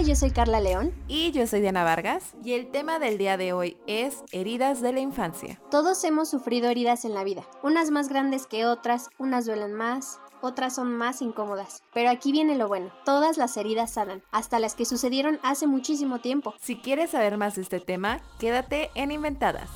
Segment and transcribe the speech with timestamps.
[0.00, 0.94] Hola, yo soy Carla León.
[1.08, 2.32] Y yo soy Diana Vargas.
[2.42, 5.60] Y el tema del día de hoy es heridas de la infancia.
[5.70, 10.18] Todos hemos sufrido heridas en la vida, unas más grandes que otras, unas duelen más,
[10.40, 11.82] otras son más incómodas.
[11.92, 16.18] Pero aquí viene lo bueno, todas las heridas sanan, hasta las que sucedieron hace muchísimo
[16.18, 16.54] tiempo.
[16.58, 19.68] Si quieres saber más de este tema, quédate en Inventadas.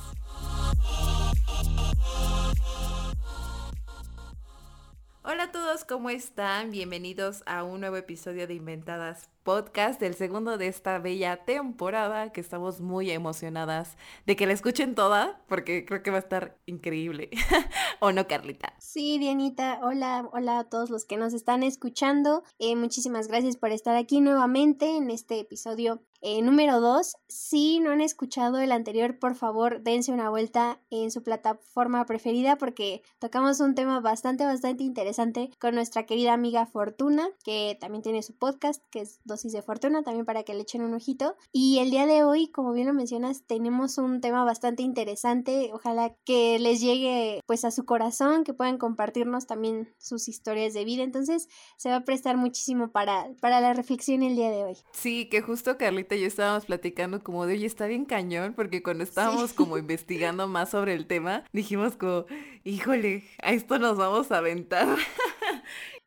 [5.27, 6.69] Hola a todos, ¿cómo están?
[6.69, 12.39] Bienvenidos a un nuevo episodio de Inventadas Podcast, el segundo de esta bella temporada, que
[12.39, 17.31] estamos muy emocionadas de que la escuchen toda, porque creo que va a estar increíble.
[18.01, 18.75] ¿O no, Carlita?
[18.77, 22.43] Sí, Dianita, hola, hola a todos los que nos están escuchando.
[22.59, 27.91] Eh, muchísimas gracias por estar aquí nuevamente en este episodio eh, número 2, si no
[27.91, 33.59] han escuchado el anterior, por favor dense una vuelta en su plataforma preferida porque tocamos
[33.59, 38.83] un tema bastante, bastante interesante con nuestra querida amiga Fortuna, que también tiene su podcast,
[38.89, 41.35] que es Dosis de Fortuna, también para que le echen un ojito.
[41.51, 45.69] Y el día de hoy, como bien lo mencionas, tenemos un tema bastante interesante.
[45.73, 50.85] Ojalá que les llegue pues a su corazón, que puedan compartirnos también sus historias de
[50.85, 51.03] vida.
[51.03, 54.77] Entonces se va a prestar muchísimo para, para la reflexión el día de hoy.
[54.91, 58.81] Sí, que justo Carlita y yo estábamos platicando como de, oye, está bien cañón, porque
[58.81, 62.25] cuando estábamos como investigando más sobre el tema, dijimos como,
[62.63, 64.97] híjole, a esto nos vamos a aventar.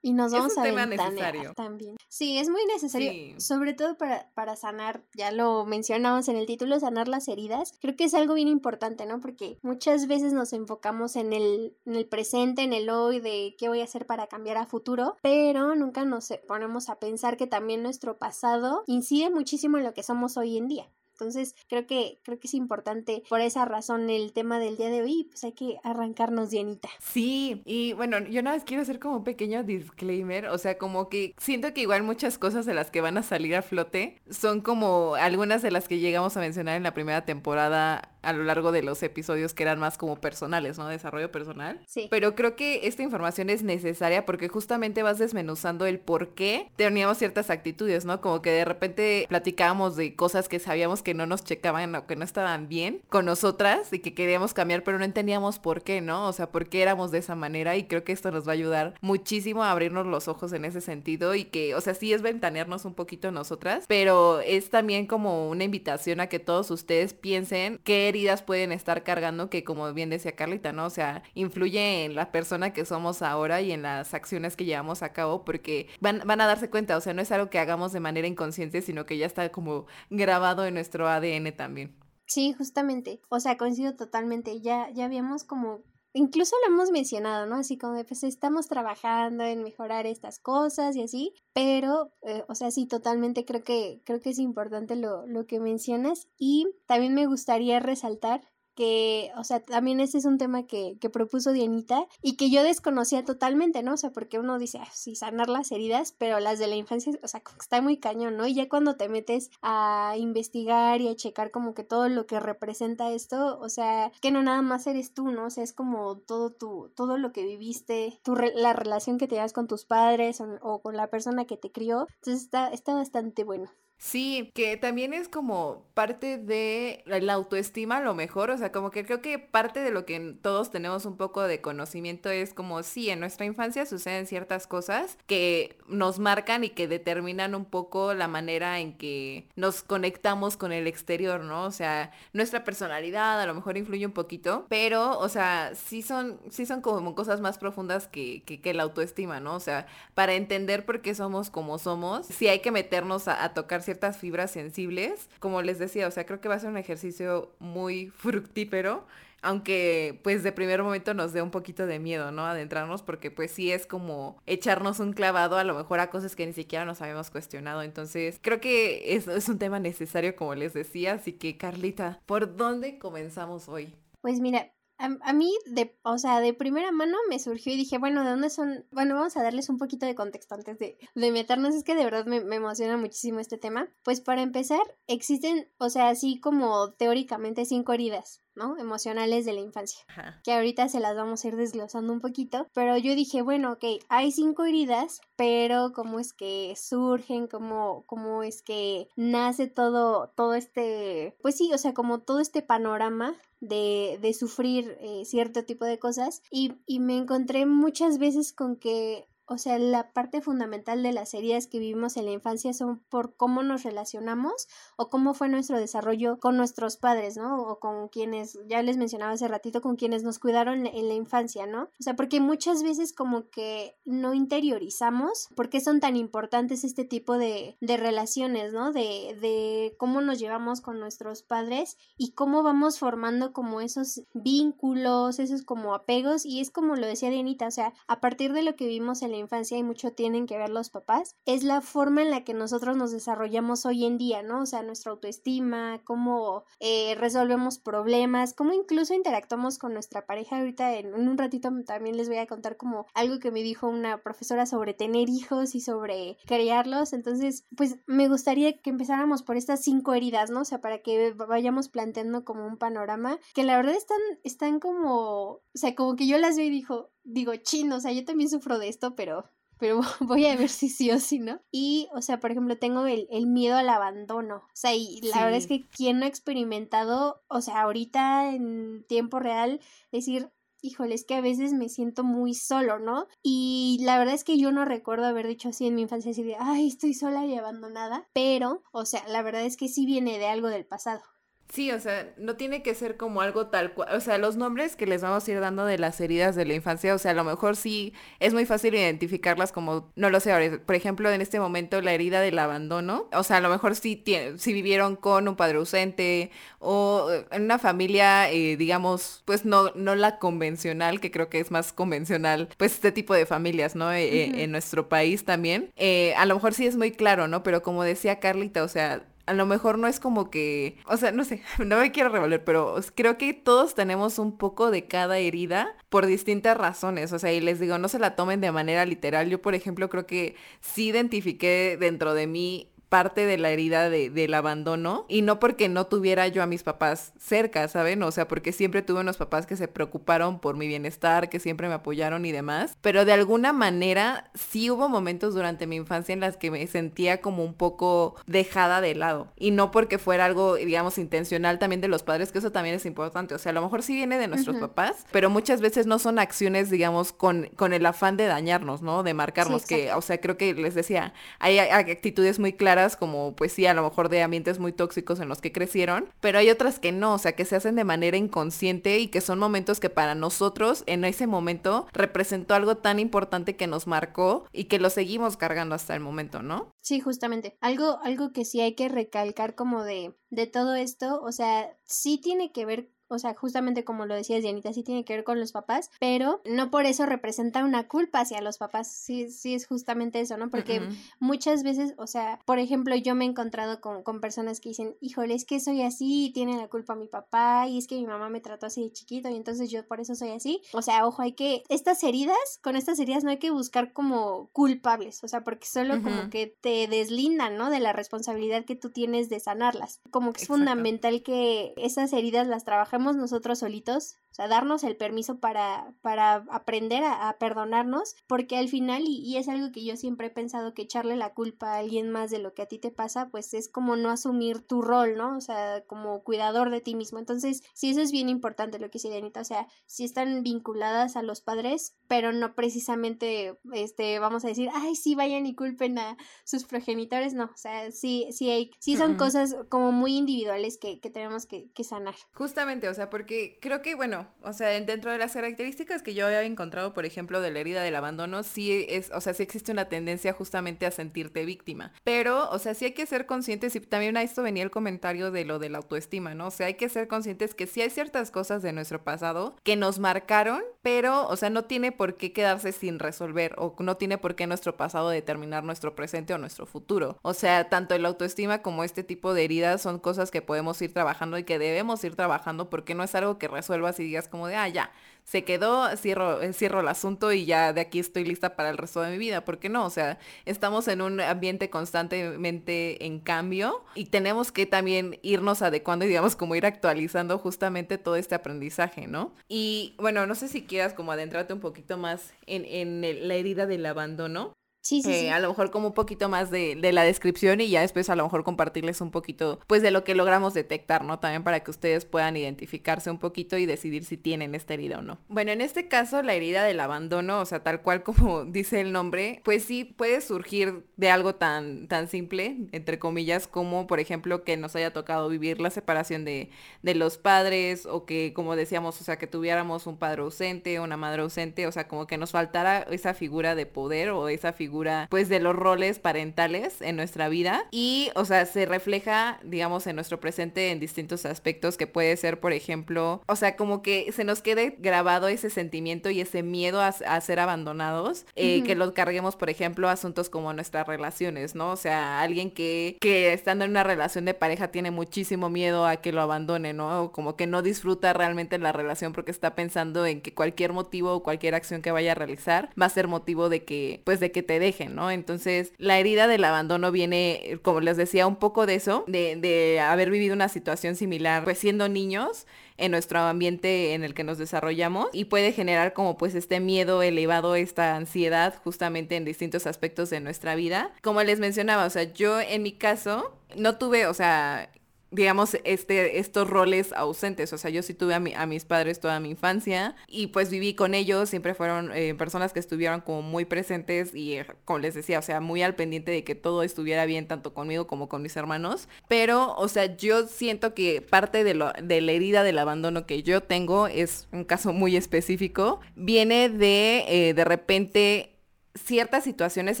[0.00, 1.54] Y nos vamos a tema necesario.
[1.54, 1.96] también.
[2.08, 6.78] Sí, es muy necesario, sobre todo para, para sanar, ya lo mencionamos en el título,
[6.78, 7.72] sanar las heridas.
[7.80, 9.20] Creo que es algo bien importante, ¿no?
[9.20, 13.68] Porque muchas veces nos enfocamos en el, en el presente, en el hoy, de qué
[13.68, 17.82] voy a hacer para cambiar a futuro, pero nunca nos ponemos a pensar que también
[17.82, 20.90] nuestro pasado incide muchísimo en lo que somos hoy en día.
[21.18, 25.02] Entonces, creo que, creo que es importante por esa razón el tema del día de
[25.02, 26.88] hoy, pues hay que arrancarnos llenita.
[27.00, 31.08] Sí, y bueno, yo nada más quiero hacer como un pequeño disclaimer, o sea, como
[31.08, 34.60] que siento que igual muchas cosas de las que van a salir a flote son
[34.60, 38.72] como algunas de las que llegamos a mencionar en la primera temporada a lo largo
[38.72, 40.88] de los episodios que eran más como personales, ¿no?
[40.88, 41.80] Desarrollo personal.
[41.86, 42.08] Sí.
[42.10, 47.18] Pero creo que esta información es necesaria porque justamente vas desmenuzando el por qué teníamos
[47.18, 48.20] ciertas actitudes, ¿no?
[48.20, 52.16] Como que de repente platicábamos de cosas que sabíamos que no nos checaban o que
[52.16, 56.26] no estaban bien con nosotras y que queríamos cambiar, pero no entendíamos por qué, ¿no?
[56.26, 58.54] O sea, por qué éramos de esa manera y creo que esto nos va a
[58.54, 62.22] ayudar muchísimo a abrirnos los ojos en ese sentido y que, o sea, sí es
[62.22, 67.80] ventanearnos un poquito nosotras, pero es también como una invitación a que todos ustedes piensen
[67.84, 68.08] qué
[68.44, 70.86] pueden estar cargando que como bien decía Carlita, ¿no?
[70.86, 75.02] O sea, influye en la persona que somos ahora y en las acciones que llevamos
[75.02, 77.92] a cabo porque van, van a darse cuenta, o sea, no es algo que hagamos
[77.92, 81.96] de manera inconsciente, sino que ya está como grabado en nuestro ADN también.
[82.26, 83.20] Sí, justamente.
[83.30, 84.60] O sea, coincido totalmente.
[84.60, 85.80] Ya, ya habíamos como
[86.18, 87.56] incluso lo hemos mencionado, ¿no?
[87.56, 92.70] Así como, pues estamos trabajando en mejorar estas cosas y así, pero, eh, o sea,
[92.70, 97.26] sí, totalmente creo que, creo que es importante lo, lo que mencionas y también me
[97.26, 98.42] gustaría resaltar
[98.78, 102.62] que, o sea, también ese es un tema que, que propuso Dianita y que yo
[102.62, 103.94] desconocía totalmente, ¿no?
[103.94, 107.12] O sea, porque uno dice, ah, sí, sanar las heridas, pero las de la infancia,
[107.20, 108.46] o sea, está muy cañón, ¿no?
[108.46, 112.38] Y ya cuando te metes a investigar y a checar como que todo lo que
[112.38, 115.46] representa esto, o sea, que no nada más eres tú, ¿no?
[115.46, 119.52] O sea, es como todo tu, todo lo que viviste, tu la relación que tenías
[119.52, 123.42] con tus padres o, o con la persona que te crió, entonces está, está bastante
[123.42, 123.72] bueno.
[123.98, 128.92] Sí, que también es como parte de la autoestima a lo mejor, o sea, como
[128.92, 132.84] que creo que parte de lo que todos tenemos un poco de conocimiento es como
[132.84, 138.14] sí, en nuestra infancia suceden ciertas cosas que nos marcan y que determinan un poco
[138.14, 141.64] la manera en que nos conectamos con el exterior, ¿no?
[141.64, 146.38] O sea, nuestra personalidad a lo mejor influye un poquito, pero, o sea, sí son,
[146.50, 149.56] sí son como cosas más profundas que, que, la autoestima, ¿no?
[149.56, 153.54] O sea, para entender por qué somos como somos, sí hay que meternos a, a
[153.54, 155.30] tocar ciertas fibras sensibles.
[155.38, 159.06] Como les decía, o sea, creo que va a ser un ejercicio muy fructífero
[159.42, 162.44] aunque pues de primer momento nos dé un poquito de miedo, ¿no?
[162.44, 166.46] Adentrarnos porque pues sí es como echarnos un clavado a lo mejor a cosas que
[166.46, 167.82] ni siquiera nos habíamos cuestionado.
[167.82, 171.14] Entonces creo que es, es un tema necesario como les decía.
[171.14, 173.94] Así que Carlita, ¿por dónde comenzamos hoy?
[174.20, 178.24] Pues mira, a, mí, de, o sea, de primera mano me surgió y dije, bueno,
[178.24, 178.84] ¿de dónde son?
[178.90, 181.74] Bueno, vamos a darles un poquito de contexto antes de, de meternos.
[181.74, 183.88] Es que de verdad me, me, emociona muchísimo este tema.
[184.02, 188.42] Pues para empezar, existen, o sea, así como teóricamente cinco heridas.
[188.58, 188.76] ¿No?
[188.76, 190.04] Emocionales de la infancia.
[190.44, 192.66] Que ahorita se las vamos a ir desglosando un poquito.
[192.74, 198.42] Pero yo dije, bueno, ok, hay cinco heridas, pero cómo es que surgen, cómo, cómo
[198.42, 204.18] es que nace todo, todo este, pues sí, o sea, como todo este panorama de,
[204.20, 206.42] de sufrir eh, cierto tipo de cosas.
[206.50, 211.34] Y, y me encontré muchas veces con que o sea, la parte fundamental de las
[211.34, 215.78] heridas que vivimos en la infancia son por cómo nos relacionamos o cómo fue nuestro
[215.78, 217.62] desarrollo con nuestros padres, ¿no?
[217.62, 221.66] O con quienes, ya les mencionaba hace ratito, con quienes nos cuidaron en la infancia,
[221.66, 221.84] ¿no?
[221.84, 227.04] O sea, porque muchas veces como que no interiorizamos por qué son tan importantes este
[227.04, 228.92] tipo de, de relaciones, ¿no?
[228.92, 235.38] De, de cómo nos llevamos con nuestros padres y cómo vamos formando como esos vínculos,
[235.38, 238.76] esos como apegos y es como lo decía Dianita, o sea, a partir de lo
[238.76, 242.22] que vimos en la infancia y mucho tienen que ver los papás, es la forma
[242.22, 244.62] en la que nosotros nos desarrollamos hoy en día, ¿no?
[244.62, 250.58] O sea, nuestra autoestima, cómo eh, resolvemos problemas, cómo incluso interactuamos con nuestra pareja.
[250.58, 254.22] Ahorita en, un ratito también les voy a contar como algo que me dijo una
[254.22, 257.12] profesora sobre tener hijos y sobre criarlos.
[257.12, 260.60] Entonces, pues me gustaría que empezáramos por estas cinco heridas, ¿no?
[260.60, 265.50] O sea, para que vayamos planteando como un panorama que la verdad están, están como,
[265.50, 268.50] o sea, como que yo las veo y digo, digo, chino, o sea, yo también
[268.50, 269.44] sufro de esto, pero
[269.78, 271.60] pero voy a ver si sí o si no.
[271.70, 274.56] Y, o sea, por ejemplo, tengo el, el miedo al abandono.
[274.56, 279.04] O sea, y la verdad es que quien no ha experimentado, o sea, ahorita en
[279.08, 279.80] tiempo real,
[280.10, 280.50] decir,
[280.82, 283.26] híjole, es que a veces me siento muy solo, ¿no?
[283.42, 286.42] Y la verdad es que yo no recuerdo haber dicho así en mi infancia, así
[286.42, 290.38] de, ay, estoy sola y abandonada, pero, o sea, la verdad es que sí viene
[290.38, 291.22] de algo del pasado.
[291.70, 294.96] Sí, o sea, no tiene que ser como algo tal cual, o sea, los nombres
[294.96, 297.34] que les vamos a ir dando de las heridas de la infancia, o sea, a
[297.34, 301.60] lo mejor sí es muy fácil identificarlas como, no lo sé, por ejemplo, en este
[301.60, 305.46] momento la herida del abandono, o sea, a lo mejor sí, tiene, si vivieron con
[305.46, 311.30] un padre ausente o en una familia, eh, digamos, pues no, no la convencional, que
[311.30, 314.10] creo que es más convencional, pues este tipo de familias, ¿no?
[314.10, 317.62] Eh, en nuestro país también, eh, a lo mejor sí es muy claro, ¿no?
[317.62, 321.32] Pero como decía Carlita, o sea, a lo mejor no es como que, o sea,
[321.32, 325.38] no sé, no me quiero revolver, pero creo que todos tenemos un poco de cada
[325.38, 329.06] herida por distintas razones, o sea, y les digo, no se la tomen de manera
[329.06, 329.48] literal.
[329.48, 334.30] Yo, por ejemplo, creo que sí identifiqué dentro de mí parte de la herida de,
[334.30, 338.22] del abandono y no porque no tuviera yo a mis papás cerca, ¿saben?
[338.22, 341.88] O sea, porque siempre tuve unos papás que se preocuparon por mi bienestar, que siempre
[341.88, 346.40] me apoyaron y demás, pero de alguna manera sí hubo momentos durante mi infancia en
[346.40, 350.76] las que me sentía como un poco dejada de lado y no porque fuera algo,
[350.76, 353.82] digamos, intencional también de los padres, que eso también es importante, o sea, a lo
[353.82, 357.92] mejor sí viene de nuestros papás, pero muchas veces no son acciones, digamos, con, con
[357.92, 359.22] el afán de dañarnos, ¿no?
[359.22, 363.72] De marcarnos, que, o sea, creo que les decía, hay actitudes muy claras como pues
[363.72, 366.98] sí, a lo mejor de ambientes muy tóxicos en los que crecieron, pero hay otras
[366.98, 370.10] que no, o sea, que se hacen de manera inconsciente y que son momentos que
[370.10, 375.10] para nosotros en ese momento representó algo tan importante que nos marcó y que lo
[375.10, 376.92] seguimos cargando hasta el momento, ¿no?
[377.00, 377.76] Sí, justamente.
[377.80, 382.40] Algo, algo que sí hay que recalcar como de, de todo esto, o sea, sí
[382.40, 385.60] tiene que ver o sea, justamente como lo decías, Dianita, sí tiene que ver con
[385.60, 389.08] los papás, pero no por eso representa una culpa hacia los papás.
[389.08, 390.70] Sí, sí es justamente eso, ¿no?
[390.70, 391.02] Porque
[391.38, 395.16] muchas veces, o sea, por ejemplo, yo me he encontrado con, con, personas que dicen,
[395.20, 398.26] híjole, es que soy así y tiene la culpa mi papá y es que mi
[398.26, 400.80] mamá me trató así de chiquito y entonces yo por eso soy así.
[400.92, 404.68] O sea, ojo, hay que, estas heridas, con estas heridas no hay que buscar como
[404.72, 407.90] culpables, o sea, porque solo como que te deslindan, ¿no?
[407.90, 410.20] De la responsabilidad que tú tienes de sanarlas.
[410.30, 415.16] Como que es fundamental que esas heridas las trabajemos nosotros solitos, o sea, darnos el
[415.16, 420.48] permiso para, para aprender a, perdonarnos, porque al final, y, es algo que yo siempre
[420.48, 423.10] he pensado, que echarle la culpa a alguien más de lo que a ti te
[423.10, 425.56] pasa, pues es como no asumir tu rol, ¿no?
[425.56, 427.38] O sea, como cuidador de ti mismo.
[427.38, 431.36] Entonces, sí, eso es bien importante lo que dice Dianita, o sea, si están vinculadas
[431.36, 436.18] a los padres, pero no precisamente, este, vamos a decir, ay, sí, vayan y culpen
[436.18, 440.98] a sus progenitores, no, o sea, sí, sí hay, sí son cosas como muy individuales
[440.98, 442.34] que, que tenemos que, que sanar.
[442.54, 446.46] Justamente, o sea, porque creo que, bueno, o sea, dentro de las características que yo
[446.46, 449.92] había encontrado, por ejemplo, de la herida del abandono, sí es, o sea, sí existe
[449.92, 452.12] una tendencia justamente a sentirte víctima.
[452.24, 455.50] Pero, o sea, sí hay que ser conscientes, y también a esto venía el comentario
[455.50, 456.68] de lo de la autoestima, ¿no?
[456.68, 459.96] O sea, hay que ser conscientes que sí hay ciertas cosas de nuestro pasado que
[459.96, 464.38] nos marcaron, pero, o sea, no tiene por qué quedarse sin resolver, o no tiene
[464.38, 467.38] por qué nuestro pasado determinar nuestro presente o nuestro futuro.
[467.42, 471.12] O sea, tanto el autoestima como este tipo de heridas son cosas que podemos ir
[471.12, 474.66] trabajando y que debemos ir trabajando porque no es algo que resuelvas y digas como
[474.66, 475.12] de, ah, ya,
[475.44, 478.98] se quedó, cierro, eh, cierro el asunto y ya de aquí estoy lista para el
[478.98, 479.64] resto de mi vida.
[479.64, 480.04] ¿Por qué no?
[480.04, 486.24] O sea, estamos en un ambiente constantemente en cambio y tenemos que también irnos adecuando
[486.24, 489.54] y digamos como ir actualizando justamente todo este aprendizaje, ¿no?
[489.68, 493.86] Y bueno, no sé si quieras como adentrarte un poquito más en, en la herida
[493.86, 494.72] del abandono.
[495.00, 497.88] Sí, sí, eh, A lo mejor como un poquito más de, de, la descripción y
[497.88, 501.38] ya después a lo mejor compartirles un poquito, pues de lo que logramos detectar, ¿no?
[501.38, 505.22] También para que ustedes puedan identificarse un poquito y decidir si tienen esta herida o
[505.22, 505.38] no.
[505.48, 509.12] Bueno, en este caso, la herida del abandono, o sea, tal cual como dice el
[509.12, 514.62] nombre, pues sí puede surgir de algo tan, tan simple, entre comillas, como por ejemplo
[514.62, 516.70] que nos haya tocado vivir la separación de,
[517.02, 521.16] de los padres o que, como decíamos, o sea, que tuviéramos un padre ausente, una
[521.16, 524.97] madre ausente, o sea, como que nos faltara esa figura de poder o esa figura
[525.30, 527.86] pues de los roles parentales en nuestra vida.
[527.90, 532.60] Y o sea se refleja digamos en nuestro presente en distintos aspectos que puede ser
[532.60, 537.00] por ejemplo o sea como que se nos quede grabado ese sentimiento y ese miedo
[537.00, 541.96] a, ser abandonados eh, que lo carguemos por ejemplo asuntos como nuestras relaciones no o
[541.96, 546.32] sea alguien que que estando en una relación de pareja tiene muchísimo miedo a que
[546.32, 550.40] lo abandone no o como que no disfruta realmente la relación porque está pensando en
[550.40, 553.84] que cualquier motivo o cualquier acción que vaya a realizar va a ser motivo de
[553.84, 555.30] que pues de que te dejen, ¿no?
[555.30, 560.00] Entonces, la herida del abandono viene, como les decía, un poco de eso, de, de
[560.00, 562.66] haber vivido una situación similar, pues siendo niños
[562.98, 567.22] en nuestro ambiente en el que nos desarrollamos y puede generar como pues este miedo
[567.22, 571.12] elevado, esta ansiedad justamente en distintos aspectos de nuestra vida.
[571.22, 574.90] Como les mencionaba, o sea, yo en mi caso no tuve, o sea,
[575.30, 577.72] digamos, este, estos roles ausentes.
[577.72, 580.94] O sea, yo sí tuve a, a mis padres toda mi infancia y pues viví
[580.94, 585.14] con ellos, siempre fueron eh, personas que estuvieron como muy presentes y, eh, como les
[585.14, 588.42] decía, o sea, muy al pendiente de que todo estuviera bien tanto conmigo como con
[588.42, 589.08] mis hermanos.
[589.28, 593.42] Pero, o sea, yo siento que parte de, lo, de la herida del abandono que
[593.42, 596.00] yo tengo es un caso muy específico.
[596.16, 598.54] Viene de, eh, de repente,
[598.94, 600.00] ciertas situaciones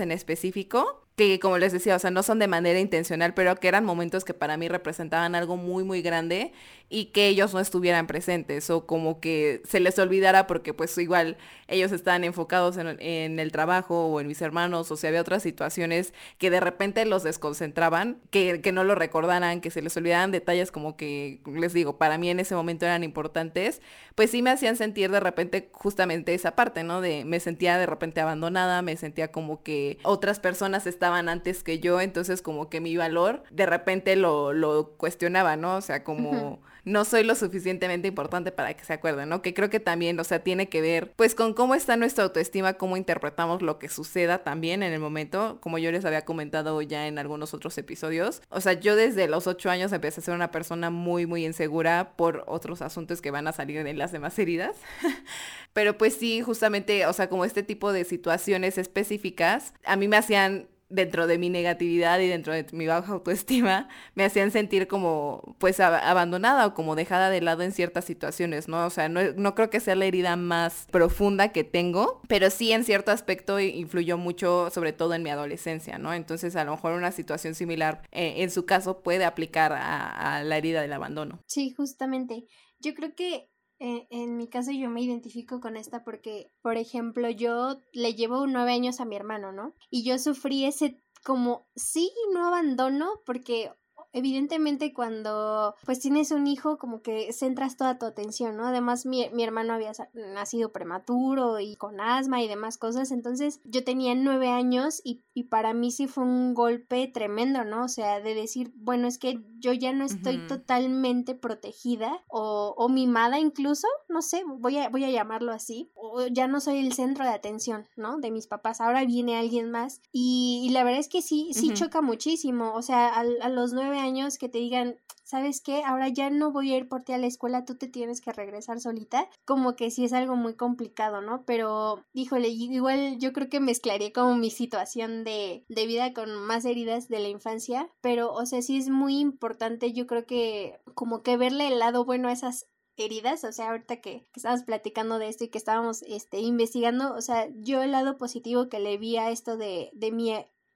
[0.00, 3.66] en específico que como les decía, o sea, no son de manera intencional, pero que
[3.66, 6.52] eran momentos que para mí representaban algo muy, muy grande
[6.90, 11.36] y que ellos no estuvieran presentes o como que se les olvidara porque pues igual
[11.66, 16.14] ellos estaban enfocados en, el trabajo o en mis hermanos o si había otras situaciones
[16.38, 20.70] que de repente los desconcentraban, que, que no lo recordaran, que se les olvidaran detalles
[20.70, 23.82] como que, les digo, para mí en ese momento eran importantes,
[24.14, 27.00] pues sí me hacían sentir de repente justamente esa parte, ¿no?
[27.00, 31.80] De me sentía de repente abandonada, me sentía como que otras personas estaban antes que
[31.80, 35.76] yo, entonces como que mi valor de repente lo, lo cuestionaba, ¿no?
[35.76, 39.42] O sea, como no soy lo suficientemente importante para que se acuerden, ¿no?
[39.42, 42.74] Que creo que también, o sea, tiene que ver pues con cómo está nuestra autoestima,
[42.74, 47.06] cómo interpretamos lo que suceda también en el momento, como yo les había comentado ya
[47.06, 48.42] en algunos otros episodios.
[48.48, 52.14] O sea, yo desde los ocho años empecé a ser una persona muy, muy insegura
[52.16, 54.76] por otros asuntos que van a salir en las demás heridas.
[55.72, 60.16] Pero pues sí, justamente, o sea, como este tipo de situaciones específicas, a mí me
[60.16, 65.56] hacían dentro de mi negatividad y dentro de mi baja autoestima, me hacían sentir como
[65.58, 68.86] pues abandonada o como dejada de lado en ciertas situaciones, ¿no?
[68.86, 72.72] O sea, no, no, creo que sea la herida más profunda que tengo, pero sí
[72.72, 76.14] en cierto aspecto influyó mucho, sobre todo en mi adolescencia, ¿no?
[76.14, 80.44] Entonces a lo mejor una situación similar eh, en su caso puede aplicar a, a
[80.44, 81.42] la herida del abandono.
[81.46, 82.46] Sí, justamente.
[82.80, 87.30] Yo creo que eh, en mi caso yo me identifico con esta porque, por ejemplo,
[87.30, 89.74] yo le llevo nueve años a mi hermano, ¿no?
[89.90, 93.72] Y yo sufrí ese como sí no abandono porque
[94.18, 98.66] evidentemente cuando pues tienes un hijo como que centras toda tu atención, ¿no?
[98.66, 103.84] Además mi, mi, hermano había nacido prematuro y con asma y demás cosas, entonces yo
[103.84, 107.84] tenía nueve años y, y para mí sí fue un golpe tremendo, ¿no?
[107.84, 112.88] O sea, de decir, bueno, es que yo ya no estoy totalmente protegida o, o,
[112.88, 116.92] mimada incluso, no sé, voy a, voy a llamarlo así, o ya no soy el
[116.92, 118.18] centro de atención, ¿no?
[118.18, 121.72] De mis papás, ahora viene alguien más y, y la verdad es que sí, sí
[121.74, 124.07] choca muchísimo, o sea, a, a los nueve años
[124.38, 125.82] que te digan, ¿sabes qué?
[125.84, 128.32] Ahora ya no voy a ir por ti a la escuela, tú te tienes que
[128.32, 129.28] regresar solita.
[129.44, 131.44] Como que sí es algo muy complicado, ¿no?
[131.44, 136.64] Pero, híjole, igual yo creo que mezclaría como mi situación de, de vida con más
[136.64, 137.90] heridas de la infancia.
[138.00, 142.04] Pero, o sea, sí es muy importante, yo creo que como que verle el lado
[142.04, 145.58] bueno a esas heridas, o sea, ahorita que, que estábamos platicando de esto y que
[145.58, 149.90] estábamos este, investigando, o sea, yo el lado positivo que le vi a esto de,
[149.92, 150.34] de mi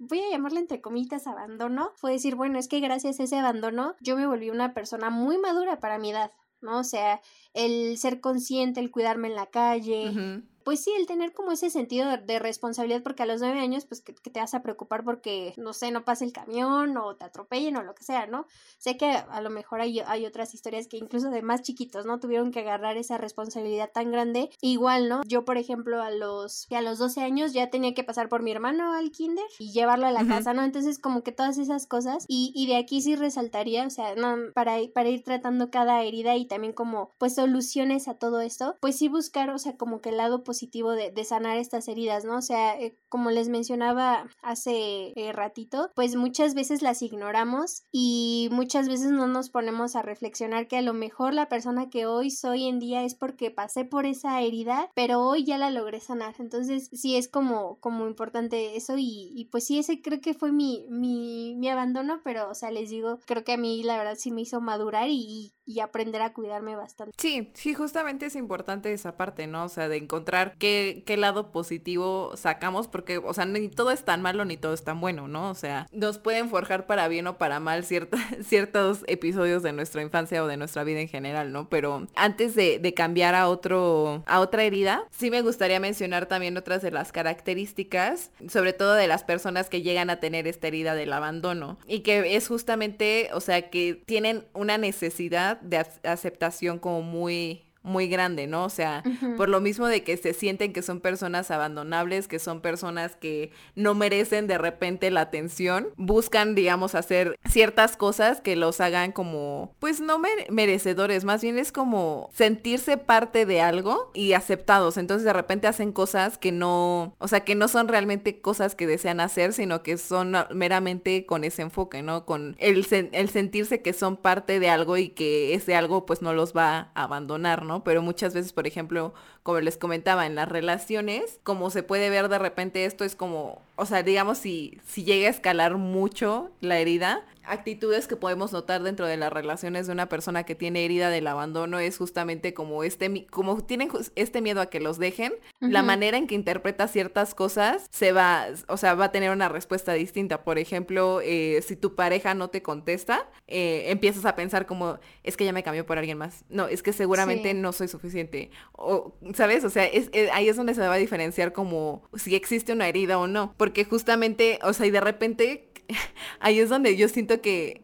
[0.09, 3.94] voy a llamarle entre comillas abandono, fue decir, bueno, es que gracias a ese abandono
[4.00, 6.78] yo me volví una persona muy madura para mi edad, ¿no?
[6.78, 7.21] O sea,
[7.54, 12.09] el ser consciente, el cuidarme en la calle, pues sí, el tener como ese sentido
[12.16, 15.73] de, responsabilidad, porque a los nueve años, pues que, te vas a preocupar porque, no
[15.73, 18.47] sé, no pase el camión o te atropellen o lo que sea, ¿no?
[18.78, 22.19] Sé que a lo mejor hay, hay otras historias que incluso de más chiquitos, ¿no?
[22.21, 24.50] Tuvieron que agarrar esa responsabilidad tan grande.
[24.61, 25.23] Igual, ¿no?
[25.25, 28.50] Yo, por ejemplo, a los, a los 12 años ya tenía que pasar por mi
[28.50, 30.62] hermano al kinder y llevarlo a la casa, ¿no?
[30.62, 32.25] Entonces, como que todas esas cosas.
[32.28, 36.37] Y, y de aquí sí resaltaría, o sea, no, para, para ir tratando cada herida
[36.37, 40.11] y también como, pues, soluciones a todo esto, pues sí buscar, o sea, como que
[40.11, 42.38] el lado positivo de, de sanar estas heridas, ¿no?
[42.38, 48.49] O sea, eh, como les mencionaba hace eh, ratito, pues muchas veces las ignoramos y
[48.52, 52.30] muchas veces no nos ponemos a reflexionar que a lo mejor la persona que hoy
[52.30, 56.35] soy en día es porque pasé por esa herida, pero hoy ya la logré sanar.
[56.38, 60.52] Entonces, sí es como, como importante eso y, y pues sí, ese creo que fue
[60.52, 64.16] mi, mi, mi abandono, pero, o sea, les digo, creo que a mí la verdad
[64.16, 67.14] sí me hizo madurar y, y aprender a cuidarme bastante.
[67.18, 69.64] Sí, sí, justamente es importante esa parte, ¿no?
[69.64, 74.05] O sea, de encontrar qué, qué lado positivo sacamos, porque, o sea, ni todo es
[74.05, 75.51] tan malo ni todo es tan bueno, ¿no?
[75.51, 77.85] O sea, nos pueden forjar para bien o para mal
[78.43, 81.69] ciertos episodios de nuestra infancia o de nuestra vida en general, ¿no?
[81.69, 86.57] Pero antes de, de cambiar a otro, a otra herida, sí me gustaría mencionar también
[86.57, 90.95] otras de las características, sobre todo de las personas que llegan a tener esta herida
[90.95, 97.03] del abandono, y que es justamente, o sea, que tienen una necesidad de aceptación como
[97.03, 98.65] muy muy grande, ¿no?
[98.65, 99.03] O sea,
[99.37, 103.51] por lo mismo de que se sienten que son personas abandonables, que son personas que
[103.75, 109.75] no merecen de repente la atención, buscan, digamos, hacer ciertas cosas que los hagan como,
[109.79, 110.21] pues no
[110.51, 114.97] merecedores, más bien es como sentirse parte de algo y aceptados.
[114.97, 118.87] Entonces de repente hacen cosas que no, o sea, que no son realmente cosas que
[118.87, 122.25] desean hacer, sino que son meramente con ese enfoque, ¿no?
[122.25, 126.33] Con el, el sentirse que son parte de algo y que ese algo pues no
[126.33, 127.72] los va a abandonar, ¿no?
[127.85, 132.29] Pero muchas veces, por ejemplo, como les comentaba, en las relaciones, como se puede ver
[132.29, 136.79] de repente esto es como, o sea, digamos, si, si llega a escalar mucho la
[136.79, 141.11] herida, actitudes que podemos notar dentro de las relaciones de una persona que tiene herida
[141.11, 145.83] del abandono es justamente como este, como tienen este miedo a que los dejen, la
[145.83, 149.93] manera en que interpreta ciertas cosas se va, o sea, va a tener una respuesta
[149.93, 150.45] distinta.
[150.45, 155.37] Por ejemplo, eh, si tu pareja no te contesta, eh, empiezas a pensar como, es
[155.37, 156.45] que ya me cambió por alguien más.
[156.49, 158.51] No, es que seguramente no soy suficiente.
[158.73, 159.65] O, ¿sabes?
[159.65, 162.89] O sea, es, eh, ahí es donde se va a diferenciar como si existe una
[162.89, 163.55] herida o no.
[163.57, 165.69] Porque justamente, o sea, y de repente
[166.41, 167.83] ahí es donde yo siento que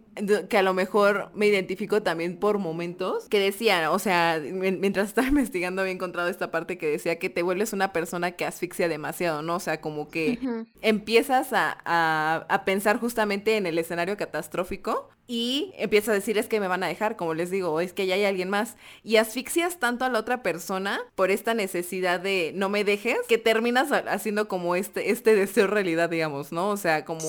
[0.49, 5.29] que a lo mejor me identifico también por momentos que decía, o sea, mientras estaba
[5.29, 9.42] investigando había encontrado esta parte que decía que te vuelves una persona que asfixia demasiado,
[9.42, 9.57] ¿no?
[9.57, 10.38] O sea, como que
[10.81, 16.59] empiezas a, a, pensar justamente en el escenario catastrófico y empieza a decir es que
[16.59, 18.77] me van a dejar, como les digo, o es que ya hay alguien más.
[19.05, 23.37] Y asfixias tanto a la otra persona por esta necesidad de no me dejes, que
[23.37, 26.71] terminas haciendo como este, este deseo realidad, digamos, ¿no?
[26.71, 27.21] O sea, como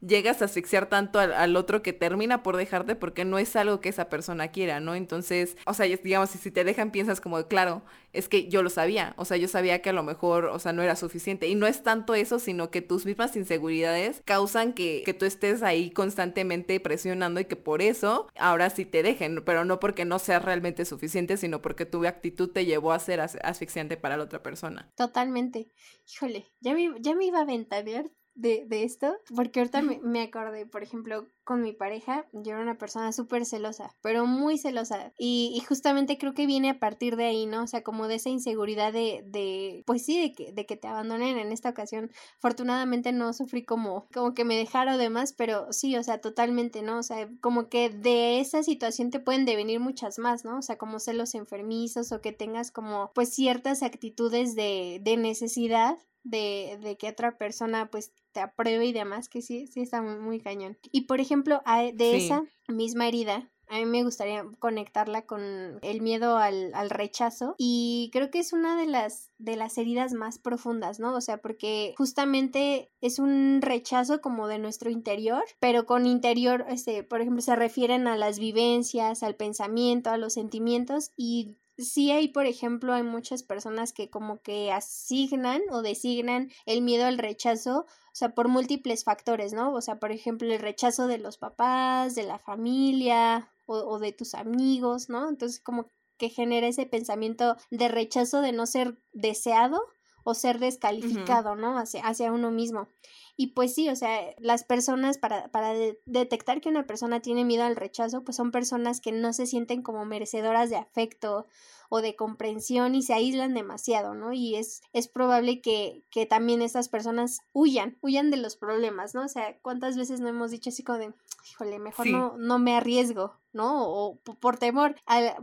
[0.00, 3.90] llegas a asfixiar tanto al, otro que termina por dejarte porque no es algo que
[3.90, 4.94] esa persona quiera, ¿no?
[4.94, 9.14] Entonces, o sea, digamos, si te dejan piensas como, claro, es que yo lo sabía,
[9.16, 11.48] o sea, yo sabía que a lo mejor, o sea, no era suficiente.
[11.48, 15.62] Y no es tanto eso, sino que tus mismas inseguridades causan que, que tú estés
[15.62, 20.18] ahí constantemente presionando y que por eso ahora sí te dejen, pero no porque no
[20.18, 24.42] seas realmente suficiente, sino porque tu actitud te llevó a ser asfixiante para la otra
[24.42, 24.90] persona.
[24.96, 25.68] Totalmente.
[26.12, 30.22] Híjole, ya me, ya me iba a ventanear de, de esto, porque ahorita me, me,
[30.22, 35.12] acordé, por ejemplo, con mi pareja, yo era una persona súper celosa, pero muy celosa,
[35.18, 37.64] y, y, justamente creo que viene a partir de ahí, ¿no?
[37.64, 40.88] O sea, como de esa inseguridad de, de pues sí, de que, de que te
[40.88, 42.10] abandonen en esta ocasión.
[42.38, 46.98] Afortunadamente no sufrí como, como que me dejaron demás, pero sí, o sea, totalmente, ¿no?
[46.98, 50.58] O sea, como que de esa situación te pueden devenir muchas más, ¿no?
[50.58, 55.98] O sea, como celos enfermizos o que tengas como, pues ciertas actitudes de, de necesidad
[56.24, 60.40] de, de que otra persona pues te apruebe y demás, que sí, sí está muy,
[60.40, 60.78] cañón.
[60.90, 61.62] Y por ejemplo,
[61.94, 67.54] de esa misma herida, a mí me gustaría conectarla con el miedo al, al, rechazo
[67.56, 71.14] y creo que es una de las de las heridas más profundas, ¿no?
[71.14, 77.02] O sea, porque justamente es un rechazo como de nuestro interior, pero con interior, este,
[77.02, 82.28] por ejemplo, se refieren a las vivencias, al pensamiento, a los sentimientos y sí hay,
[82.28, 87.80] por ejemplo, hay muchas personas que como que asignan o designan el miedo al rechazo,
[87.80, 89.72] o sea, por múltiples factores, ¿no?
[89.72, 94.12] O sea, por ejemplo, el rechazo de los papás, de la familia o, o de
[94.12, 95.28] tus amigos, ¿no?
[95.28, 95.86] Entonces, como
[96.18, 99.82] que genera ese pensamiento de rechazo de no ser deseado
[100.24, 101.78] o ser descalificado, ¿no?
[101.78, 102.88] Hacia, hacia uno mismo.
[103.36, 105.74] Y pues sí, o sea, las personas para, para
[106.06, 109.82] detectar que una persona tiene miedo al rechazo, pues son personas que no se sienten
[109.82, 111.46] como merecedoras de afecto
[111.94, 114.32] o de comprensión y se aíslan demasiado, ¿no?
[114.32, 119.26] Y es, es probable que, que también estas personas huyan, huyan de los problemas, ¿no?
[119.26, 121.12] O sea, ¿cuántas veces no hemos dicho así como de,
[121.50, 123.86] híjole, mejor no, no me arriesgo, ¿no?
[123.86, 124.96] O por temor,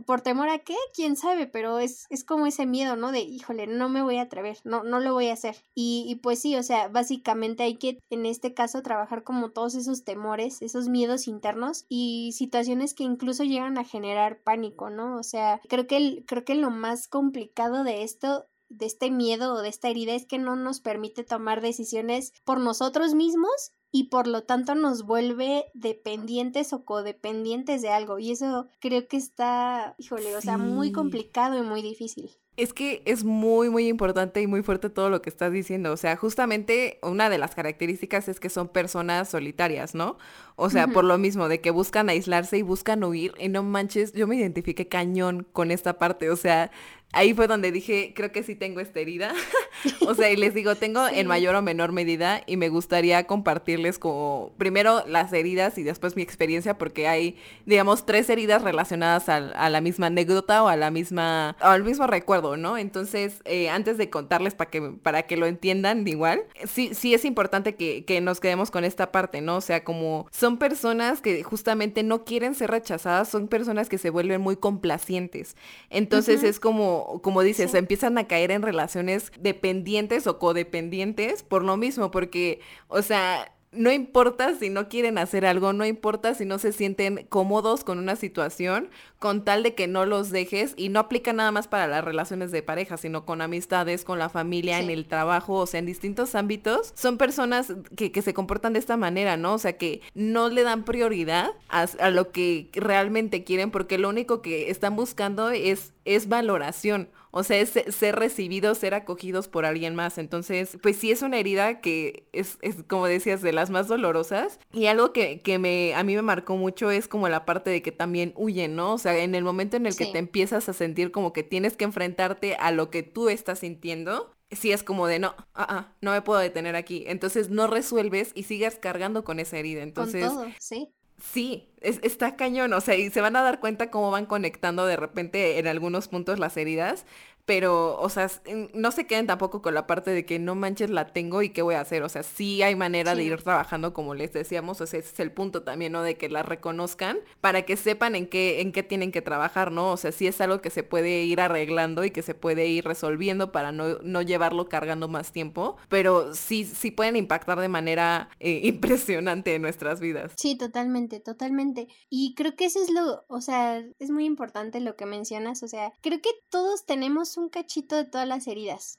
[0.06, 0.74] ¿por temor a qué?
[0.92, 1.46] ¿Quién sabe?
[1.46, 3.12] Pero es, es como ese miedo, ¿no?
[3.12, 5.56] De, híjole, no me voy a atrever, no, no lo voy a hacer.
[5.76, 9.74] Y, y pues sí, o sea, básicamente hay que en este caso trabajar como todos
[9.74, 15.18] esos temores, esos miedos internos y situaciones que incluso llegan a generar pánico, ¿no?
[15.18, 19.54] O sea, creo que, el, creo que lo más complicado de esto de este miedo
[19.54, 24.04] o de esta herida es que no nos permite tomar decisiones por nosotros mismos y
[24.04, 28.18] por lo tanto nos vuelve dependientes o codependientes de algo.
[28.18, 32.30] Y eso creo que está, híjole, o sea, muy complicado y muy difícil.
[32.60, 35.92] Es que es muy, muy importante y muy fuerte todo lo que estás diciendo.
[35.92, 40.18] O sea, justamente una de las características es que son personas solitarias, ¿no?
[40.62, 43.32] O sea, por lo mismo, de que buscan aislarse y buscan huir.
[43.38, 46.28] Y no manches, yo me identifiqué cañón con esta parte.
[46.28, 46.70] O sea,
[47.12, 49.32] ahí fue donde dije, creo que sí tengo esta herida.
[50.06, 53.98] o sea, y les digo, tengo en mayor o menor medida y me gustaría compartirles
[53.98, 59.40] como primero las heridas y después mi experiencia porque hay, digamos, tres heridas relacionadas a,
[59.70, 62.76] la misma anécdota o a la misma, o al mismo recuerdo, ¿no?
[62.76, 67.24] Entonces, eh, antes de contarles para que, para que lo entiendan igual, sí, sí es
[67.24, 69.56] importante que, que nos quedemos con esta parte, ¿no?
[69.56, 74.10] O sea, como son personas que justamente no quieren ser rechazadas, son personas que se
[74.10, 75.56] vuelven muy complacientes.
[75.90, 81.76] Entonces es como como, dices, empiezan a caer en relaciones dependientes o codependientes por lo
[81.76, 86.58] mismo, porque, o sea, no importa si no quieren hacer algo, no importa si no
[86.58, 90.98] se sienten cómodos con una situación, con tal de que no los dejes y no
[90.98, 94.90] aplica nada más para las relaciones de pareja, sino con amistades, con la familia, en
[94.90, 98.96] el trabajo, o sea, en distintos ámbitos, son personas que, que, se comportan de esta
[98.96, 99.54] manera, ¿no?
[99.54, 104.08] O sea, que no le dan prioridad a, a lo que realmente quieren porque lo
[104.08, 107.08] único que están buscando es, es valoración.
[107.30, 110.18] O sea, es ser recibidos, ser acogidos por alguien más.
[110.18, 114.58] Entonces, pues sí es una herida que es, es como decías, de las más dolorosas.
[114.72, 117.82] Y algo que, que, me, a mí me marcó mucho es como la parte de
[117.82, 118.94] que también huyen, ¿no?
[118.94, 121.76] O sea, en el momento en el que te empiezas a sentir como que tienes
[121.76, 125.92] que enfrentarte a lo que tú estás sintiendo, sí es como de no, ah, ah,
[126.00, 127.04] no me puedo detener aquí.
[127.06, 129.82] Entonces no resuelves y sigues cargando con esa herida.
[129.82, 130.92] Entonces, con todo, sí.
[131.22, 134.86] Sí, es, está cañón, o sea, y se van a dar cuenta cómo van conectando
[134.86, 137.04] de repente en algunos puntos las heridas,
[137.50, 138.30] pero, o sea,
[138.74, 141.62] no se queden tampoco con la parte de que no manches la tengo y qué
[141.62, 144.86] voy a hacer, o sea, sí hay manera de ir trabajando como les decíamos, o
[144.86, 146.04] sea, ese es el punto también, ¿no?
[146.04, 149.90] De que la reconozcan para que sepan en qué, en qué tienen que trabajar, ¿no?
[149.90, 152.84] O sea, sí es algo que se puede ir arreglando y que se puede ir
[152.84, 158.28] resolviendo para no, no llevarlo cargando más tiempo, pero sí, sí pueden impactar de manera
[158.38, 160.34] eh, impresionante en nuestras vidas.
[160.36, 161.88] Sí, totalmente, totalmente.
[162.08, 165.66] Y creo que eso es lo, o sea, es muy importante lo que mencionas, o
[165.66, 168.98] sea, creo que todos tenemos un cachito de todas las heridas.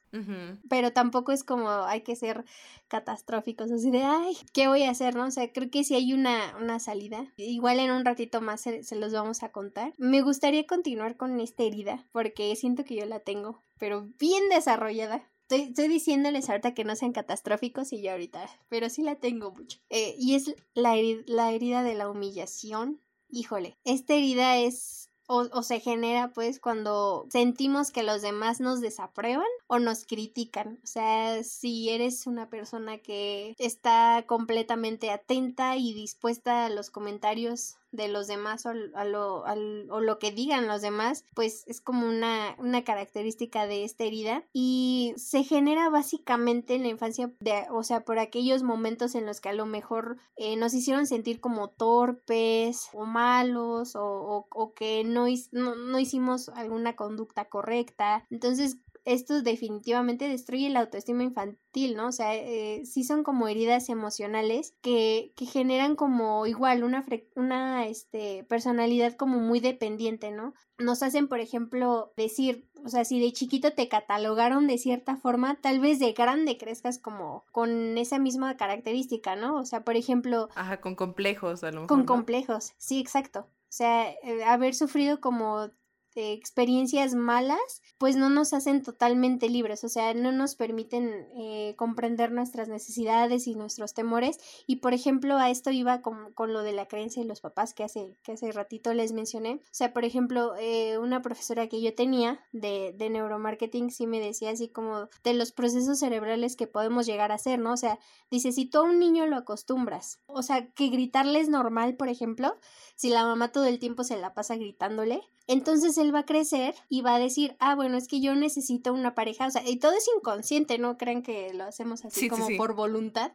[0.69, 2.43] Pero tampoco es como hay que ser
[2.87, 5.15] catastróficos, así de, ay, ¿qué voy a hacer?
[5.15, 5.25] ¿No?
[5.25, 7.31] O sea, creo que si hay una, una salida.
[7.37, 9.93] Igual en un ratito más se, se los vamos a contar.
[9.97, 15.27] Me gustaría continuar con esta herida, porque siento que yo la tengo, pero bien desarrollada.
[15.43, 19.51] Estoy, estoy, diciéndoles ahorita que no sean catastróficos y yo ahorita, pero sí la tengo
[19.51, 19.79] mucho.
[19.89, 23.01] Eh, y es la, la herida de la humillación.
[23.29, 29.45] Híjole, esta herida es o, se genera pues cuando sentimos que los demás nos desaprueban
[29.67, 30.79] o nos critican.
[30.83, 37.77] O sea, si eres una persona que está completamente atenta y dispuesta a los comentarios
[37.91, 42.07] de los demás o, a lo, o lo que digan los demás, pues es como
[42.07, 47.83] una, una característica de esta herida y se genera básicamente en la infancia, de, o
[47.83, 51.69] sea, por aquellos momentos en los que a lo mejor eh, nos hicieron sentir como
[51.69, 58.25] torpes o malos o, o, que no, no, no hicimos alguna conducta correcta.
[58.29, 62.07] Entonces, esto definitivamente destruye la autoestima infantil, ¿no?
[62.07, 67.87] O sea, eh, sí son como heridas emocionales que, que generan como igual una, una
[67.87, 70.53] este, personalidad como muy dependiente, ¿no?
[70.77, 75.55] Nos hacen, por ejemplo, decir, o sea, si de chiquito te catalogaron de cierta forma,
[75.55, 79.57] tal vez de grande crezcas como con esa misma característica, ¿no?
[79.57, 80.49] O sea, por ejemplo...
[80.55, 81.87] Ajá, con complejos a lo mejor.
[81.87, 83.47] Con complejos, sí, exacto.
[83.71, 85.69] O sea, eh, haber sufrido como
[86.15, 92.31] experiencias malas, pues no nos hacen totalmente libres, o sea, no nos permiten eh, comprender
[92.31, 94.39] nuestras necesidades y nuestros temores.
[94.67, 97.73] Y por ejemplo, a esto iba con, con, lo de la creencia de los papás
[97.73, 99.61] que hace, que hace ratito les mencioné.
[99.63, 104.19] O sea, por ejemplo, eh, una profesora que yo tenía de, de neuromarketing sí me
[104.19, 107.73] decía así como de los procesos cerebrales que podemos llegar a hacer, ¿no?
[107.73, 111.49] O sea, dice, si tú a un niño lo acostumbras, o sea, que gritarle es
[111.49, 112.57] normal, por ejemplo,
[113.01, 116.75] si la mamá todo el tiempo se la pasa gritándole, entonces él va a crecer
[116.87, 119.77] y va a decir, ah, bueno, es que yo necesito una pareja, o sea, y
[119.77, 123.31] todo es inconsciente, no crean que lo hacemos así como por voluntad.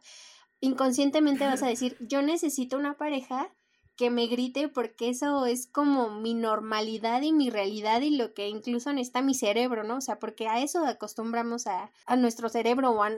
[0.61, 3.53] Inconscientemente vas a decir, yo necesito una pareja
[3.97, 8.47] que me grite porque eso es como mi normalidad y mi realidad y lo que
[8.47, 9.97] incluso está mi cerebro, ¿no?
[9.97, 13.09] O sea, porque a eso acostumbramos a, a nuestro cerebro o a,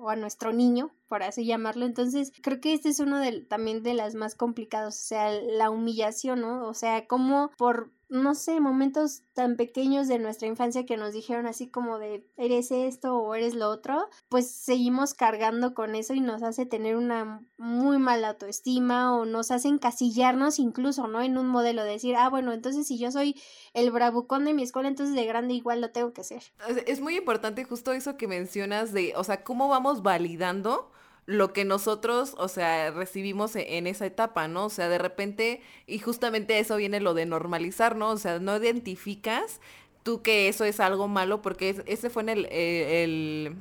[0.00, 1.86] o a, nuestro niño, por así llamarlo.
[1.86, 5.70] Entonces, creo que este es uno de, también de las más complicadas, o sea, la
[5.70, 6.66] humillación, ¿no?
[6.66, 11.46] O sea, como por no sé, momentos tan pequeños de nuestra infancia que nos dijeron
[11.46, 16.20] así como de eres esto o eres lo otro, pues seguimos cargando con eso y
[16.20, 21.22] nos hace tener una muy mala autoestima o nos hace encasillarnos incluso, ¿no?
[21.22, 23.40] En un modelo de decir, ah, bueno, entonces si yo soy
[23.74, 26.42] el bravucón de mi escuela, entonces de grande igual lo tengo que ser.
[26.86, 30.90] Es muy importante justo eso que mencionas de, o sea, cómo vamos validando
[31.28, 34.64] lo que nosotros, o sea, recibimos e-, en esa etapa, ¿no?
[34.64, 38.12] O sea, de repente, y justamente eso viene lo de normalizar, ¿no?
[38.12, 39.60] O sea, no identificas
[40.02, 43.56] tú que eso es algo malo porque ese fue en el, eh, el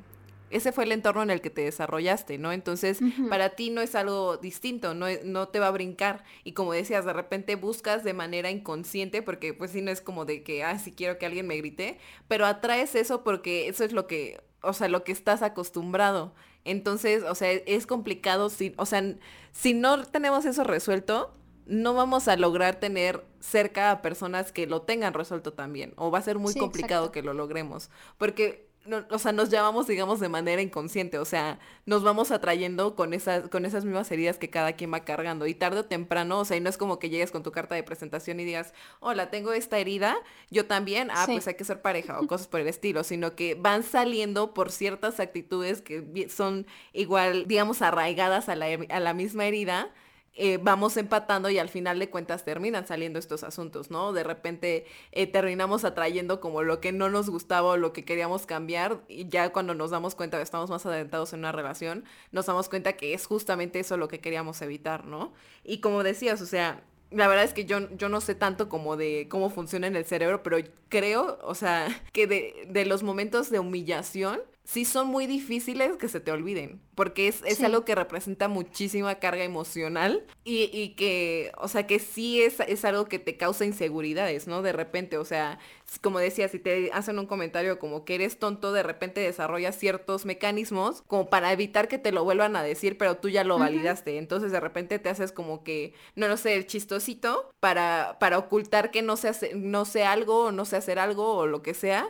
[0.50, 2.54] ese fue el entorno en el que te desarrollaste, ¿no?
[2.54, 3.00] Entonces,
[3.30, 6.24] para ti no es algo distinto, no, no te va a brincar.
[6.46, 10.24] Y como decías, de repente buscas de manera inconsciente, porque pues sí no es como
[10.24, 11.98] de que, ah, sí quiero que alguien me grite,
[12.30, 16.34] pero atraes eso porque eso es lo que, o sea, lo que estás acostumbrado.
[16.66, 19.04] Entonces, o sea, es complicado, si, o sea,
[19.52, 21.34] si no tenemos eso resuelto,
[21.66, 26.20] no vamos a lograr tener cerca a personas que lo tengan resuelto también, o va
[26.20, 28.67] a ser muy complicado que lo logremos, porque
[29.10, 33.50] o sea, nos llamamos, digamos, de manera inconsciente, o sea, nos vamos atrayendo con esas,
[33.50, 35.48] con esas mismas heridas que cada quien va cargando.
[35.48, 37.76] Y tarde o temprano, o sea, y no es como que llegues con tu carta
[37.76, 40.18] de presentación y digas, hola, tengo esta herida,
[40.50, 43.56] yo también, ah, pues hay que ser pareja o cosas por el estilo, sino que
[43.56, 49.46] van saliendo por ciertas actitudes que son igual, digamos, arraigadas a la, a la misma
[49.46, 49.92] herida
[50.40, 54.14] eh, vamos empatando y al final de cuentas terminan saliendo estos asuntos, ¿no?
[54.14, 58.46] De repente eh, terminamos atrayendo como lo que no nos gustaba o lo que queríamos
[58.46, 62.46] cambiar y ya cuando nos damos cuenta que estamos más adentrados en una relación, nos
[62.46, 65.34] damos cuenta que es justamente eso lo que queríamos evitar, ¿no?
[65.64, 68.96] Y como decías, o sea, la verdad es que yo, yo no sé tanto como
[68.96, 70.58] de cómo funciona en el cerebro, pero
[70.90, 76.10] creo, o sea, que de, de los momentos de humillación sí son muy difíciles que
[76.10, 81.54] se te olviden, porque es, es algo que representa muchísima carga emocional y, y, que,
[81.58, 84.62] o sea, que sí es, es algo que te causa inseguridades, ¿no?
[84.62, 85.58] De repente, o sea,
[86.02, 90.26] como decía, si te hacen un comentario como que eres tonto, de repente desarrollas ciertos
[90.26, 94.18] mecanismos como para evitar que te lo vuelvan a decir, pero tú ya lo validaste.
[94.18, 98.92] Entonces de repente te haces como que, no lo sé, el chistosito para, para ocultar
[98.92, 102.10] que no sé, no sé algo o no sé hacer algo o lo que sea,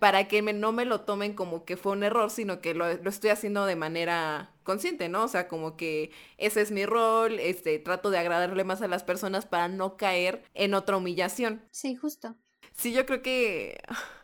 [0.00, 2.88] para que me, no me lo tomen como que fue un error, sino que lo,
[2.88, 5.24] estoy haciendo de manera consciente, ¿no?
[5.24, 9.04] O sea, como que ese es mi rol, este, trato de agradarle más a las
[9.04, 11.62] personas para no caer en otra humillación.
[11.70, 12.34] Sí, justo.
[12.78, 13.80] Sí, yo creo que,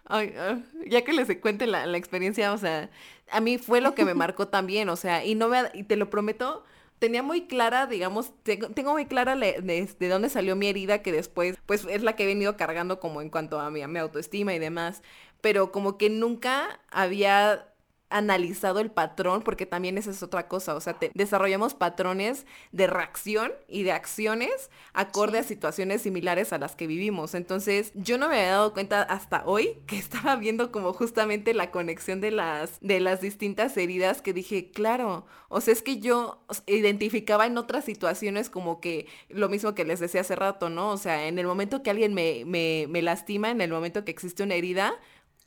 [0.87, 2.89] ya que les cuente la, la, experiencia, o sea,
[3.31, 5.97] a mí fue lo que me marcó también, o sea, y no me, y te
[5.97, 6.65] lo prometo,
[7.01, 9.61] tenía muy clara, digamos, tengo, tengo muy clara de,
[9.99, 13.21] de, dónde salió mi herida, que después, pues, es la que he venido cargando como
[13.23, 15.03] en cuanto a mi, a mi autoestima y demás,
[15.41, 17.74] pero como que nunca había
[18.15, 23.53] analizado el patrón, porque también esa es otra cosa, o sea, desarrollamos patrones de reacción
[23.67, 27.35] y de acciones acorde a situaciones similares a las que vivimos.
[27.35, 31.73] Entonces, yo no me había dado cuenta hasta hoy que estaba viendo como justamente la
[31.73, 36.39] conexión de las, de las distintas heridas que dije, claro, o sea, es que yo
[36.67, 40.91] identificaba en otras situaciones como que lo mismo que les decía hace rato, ¿no?
[40.91, 44.13] O sea, en el momento que alguien me, me, me lastima, en el momento que
[44.13, 44.95] existe una herida,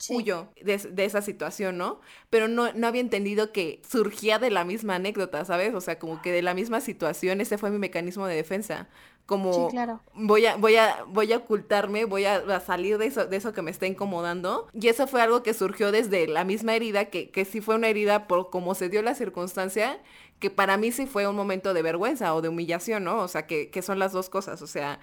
[0.08, 2.00] huyo de, esa situación, ¿no?
[2.30, 5.74] Pero no, no había entendido que surgía de la misma anécdota, ¿sabes?
[5.74, 8.88] O sea, como que de la misma situación, ese fue mi mecanismo de defensa.
[9.26, 9.68] Como
[10.14, 13.60] voy a, voy a, voy a ocultarme, voy a, salir de eso, de eso que
[13.60, 14.68] me está incomodando.
[14.72, 17.88] Y eso fue algo que surgió desde la misma herida, que, que sí fue una
[17.88, 20.00] herida por cómo se dio la circunstancia,
[20.38, 23.18] que para mí sí fue un momento de vergüenza o de humillación, ¿no?
[23.18, 24.62] O sea, que, que son las dos cosas.
[24.62, 24.98] O sea,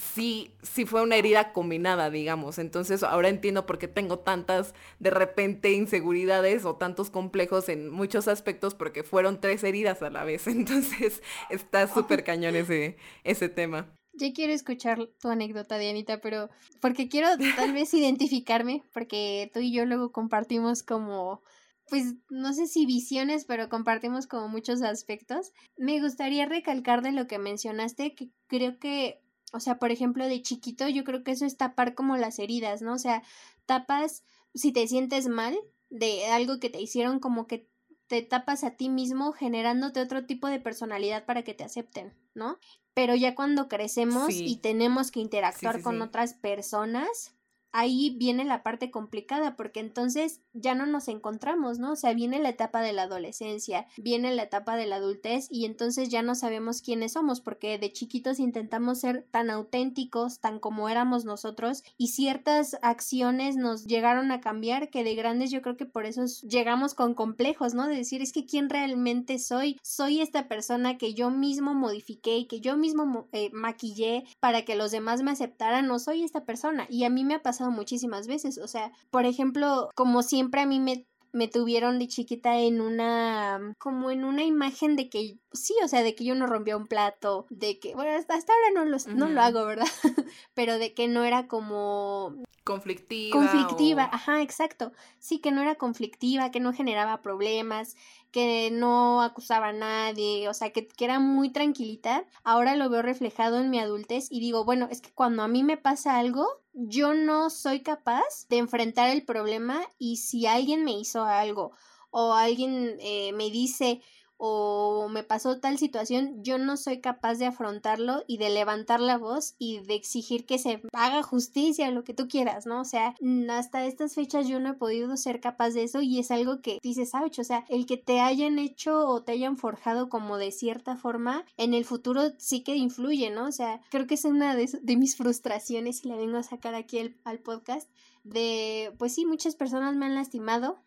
[0.00, 2.58] sí, sí fue una herida combinada, digamos.
[2.58, 8.28] Entonces ahora entiendo por qué tengo tantas de repente inseguridades o tantos complejos en muchos
[8.28, 10.46] aspectos porque fueron tres heridas a la vez.
[10.48, 13.94] Entonces está súper cañón ese, ese tema.
[14.12, 19.72] Yo quiero escuchar tu anécdota, Dianita, pero porque quiero tal vez identificarme, porque tú y
[19.72, 21.42] yo luego compartimos como
[21.88, 25.52] pues no sé si visiones, pero compartimos como muchos aspectos.
[25.76, 29.20] Me gustaría recalcar de lo que mencionaste, que creo que
[29.52, 32.82] o sea, por ejemplo, de chiquito yo creo que eso es tapar como las heridas,
[32.82, 32.94] ¿no?
[32.94, 33.22] O sea,
[33.66, 35.58] tapas si te sientes mal
[35.90, 37.68] de algo que te hicieron como que
[38.06, 42.58] te tapas a ti mismo generándote otro tipo de personalidad para que te acepten, ¿no?
[42.92, 47.36] Pero ya cuando crecemos y tenemos que interactuar con otras personas,
[47.72, 51.92] ahí viene la parte complicada porque entonces ya no nos encontramos, ¿no?
[51.92, 55.64] O sea, viene la etapa de la adolescencia, viene la etapa de la adultez y
[55.64, 60.88] entonces ya no sabemos quiénes somos porque de chiquitos intentamos ser tan auténticos, tan como
[60.88, 65.86] éramos nosotros y ciertas acciones nos llegaron a cambiar que de grandes yo creo que
[65.86, 67.86] por eso llegamos con complejos, ¿no?
[67.86, 72.46] De decir, es que quién realmente soy, soy esta persona que yo mismo modifiqué y
[72.46, 76.86] que yo mismo eh, maquillé para que los demás me aceptaran, no soy esta persona
[76.88, 78.56] y a mí me ha pasado muchísimas veces.
[78.58, 83.74] O sea, por ejemplo, como siempre a mí me me tuvieron de chiquita en una
[83.78, 86.86] como en una imagen de que sí, o sea, de que yo no rompía un
[86.86, 89.86] plato, de que bueno, hasta, ahora no, no lo hago, ¿verdad?
[90.54, 93.38] Pero de que no era como conflictiva.
[93.38, 94.92] Conflictiva, ajá, exacto.
[95.18, 97.96] Sí, que no era conflictiva, que no generaba problemas,
[98.30, 102.24] que no acusaba a nadie, o sea, que, que, era muy tranquilita.
[102.44, 105.62] Ahora lo veo reflejado en mi adultez y digo, bueno, es que cuando a mí
[105.64, 110.92] me pasa algo, yo no soy capaz de enfrentar el problema y si alguien me
[110.92, 111.72] hizo algo
[112.10, 114.00] o alguien eh, me dice,
[114.42, 119.18] o me pasó tal situación, yo no soy capaz de afrontarlo y de levantar la
[119.18, 122.80] voz y de exigir que se haga justicia, lo que tú quieras, ¿no?
[122.80, 123.14] O sea,
[123.50, 126.78] hasta estas fechas yo no he podido ser capaz de eso y es algo que
[126.82, 127.38] dices, ¿sabes?
[127.38, 131.44] O sea, el que te hayan hecho o te hayan forjado como de cierta forma,
[131.58, 133.46] en el futuro sí que influye, ¿no?
[133.46, 137.14] O sea, creo que es una de, mis frustraciones y la vengo a sacar aquí
[137.24, 137.90] al podcast
[138.24, 140.78] de, pues sí, muchas personas me han lastimado,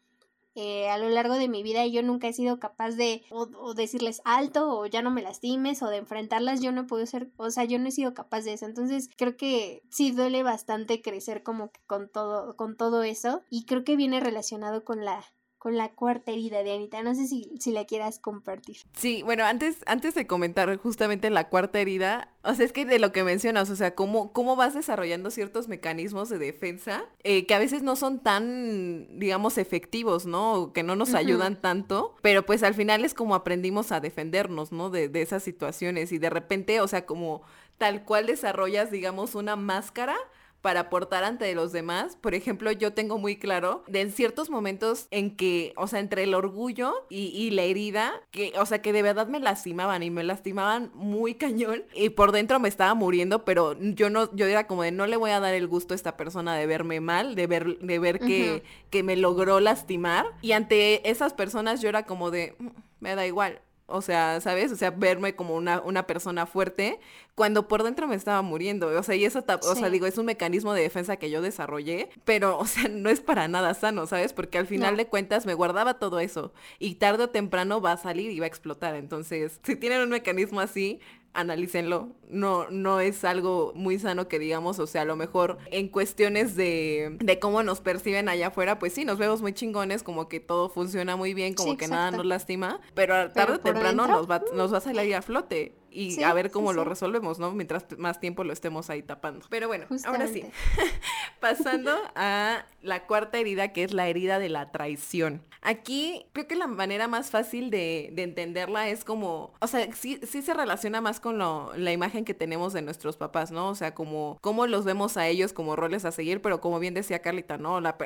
[0.56, 3.74] eh, a lo largo de mi vida y yo nunca he sido capaz de o,
[3.74, 7.50] decirles alto o ya no me lastimes o de enfrentarlas, yo no puedo ser, o
[7.50, 8.66] sea, yo no he sido capaz de eso.
[8.66, 13.66] Entonces creo que sí duele bastante crecer como que con todo, con todo eso y
[13.66, 15.24] creo que viene relacionado con la
[15.63, 17.02] con la cuarta herida de Anita.
[17.04, 18.76] No sé si, si la quieras compartir.
[18.97, 22.99] Sí, bueno, antes, antes de comentar justamente la cuarta herida, o sea, es que de
[22.99, 27.54] lo que mencionas, o sea, cómo, cómo vas desarrollando ciertos mecanismos de defensa eh, que
[27.54, 30.73] a veces no son tan, digamos, efectivos, ¿no?
[30.73, 34.89] que no nos ayudan tanto, pero pues al final es como aprendimos a defendernos, ¿no?
[34.89, 37.41] De, de esas situaciones y de repente, o sea, como
[37.78, 40.17] tal cual desarrollas, digamos, una máscara
[40.63, 42.15] para aportar ante los demás.
[42.15, 46.23] Por ejemplo, yo tengo muy claro de en ciertos momentos en que, o sea, entre
[46.23, 50.23] el orgullo y, la herida, que, o sea, que de verdad me lastimaban y me
[50.23, 54.84] lastimaban muy cañón y por dentro me estaba muriendo, pero yo no, yo era como
[54.84, 57.45] de no le voy a dar el gusto a esta persona de verme mal, de
[57.45, 60.28] ver, de ver que, que me logró lastimar.
[60.41, 62.67] Y ante esas personas yo era como de, mm,
[63.02, 64.72] me da igual o sea, ¿sabes?
[64.72, 67.00] O sea, verme como una, una persona fuerte
[67.36, 68.88] cuando por dentro me estaba muriendo.
[68.88, 72.10] O sea, y eso, o sea, digo, es un mecanismo de defensa que yo desarrollé,
[72.26, 74.34] pero, o sea, no es para nada sano, ¿sabes?
[74.34, 77.98] Porque al final de cuentas me guardaba todo eso y tarde o temprano va a
[77.98, 78.96] salir y va a explotar.
[78.96, 81.00] Entonces, si tienen un mecanismo así,
[81.34, 82.10] analícenlo.
[82.30, 86.56] No, no es algo muy sano que digamos, o sea, a lo mejor en cuestiones
[86.56, 90.39] de, de cómo nos perciben allá afuera, pues sí, nos vemos muy chingones, como que
[90.39, 94.43] todo funciona muy bien, como que nada nos lastima, pero tarde o temprano nos va,
[94.54, 97.52] nos va a salir a flote y a ver cómo lo resolvemos, ¿no?
[97.52, 99.46] Mientras más tiempo lo estemos ahí tapando.
[99.50, 100.44] Pero bueno, ahora sí,
[101.40, 105.42] pasando a la cuarta herida, que es la herida de la traición.
[105.62, 110.20] Aquí creo que la manera más fácil de, de entenderla es como, o sea, sí,
[110.24, 113.70] sí se relaciona más con lo, la imagen que tenemos de nuestros papás, ¿no?
[113.70, 116.94] O sea, como cómo los vemos a ellos como roles a seguir, pero como bien
[116.94, 117.80] decía Carlita, ¿no?
[117.80, 117.98] La,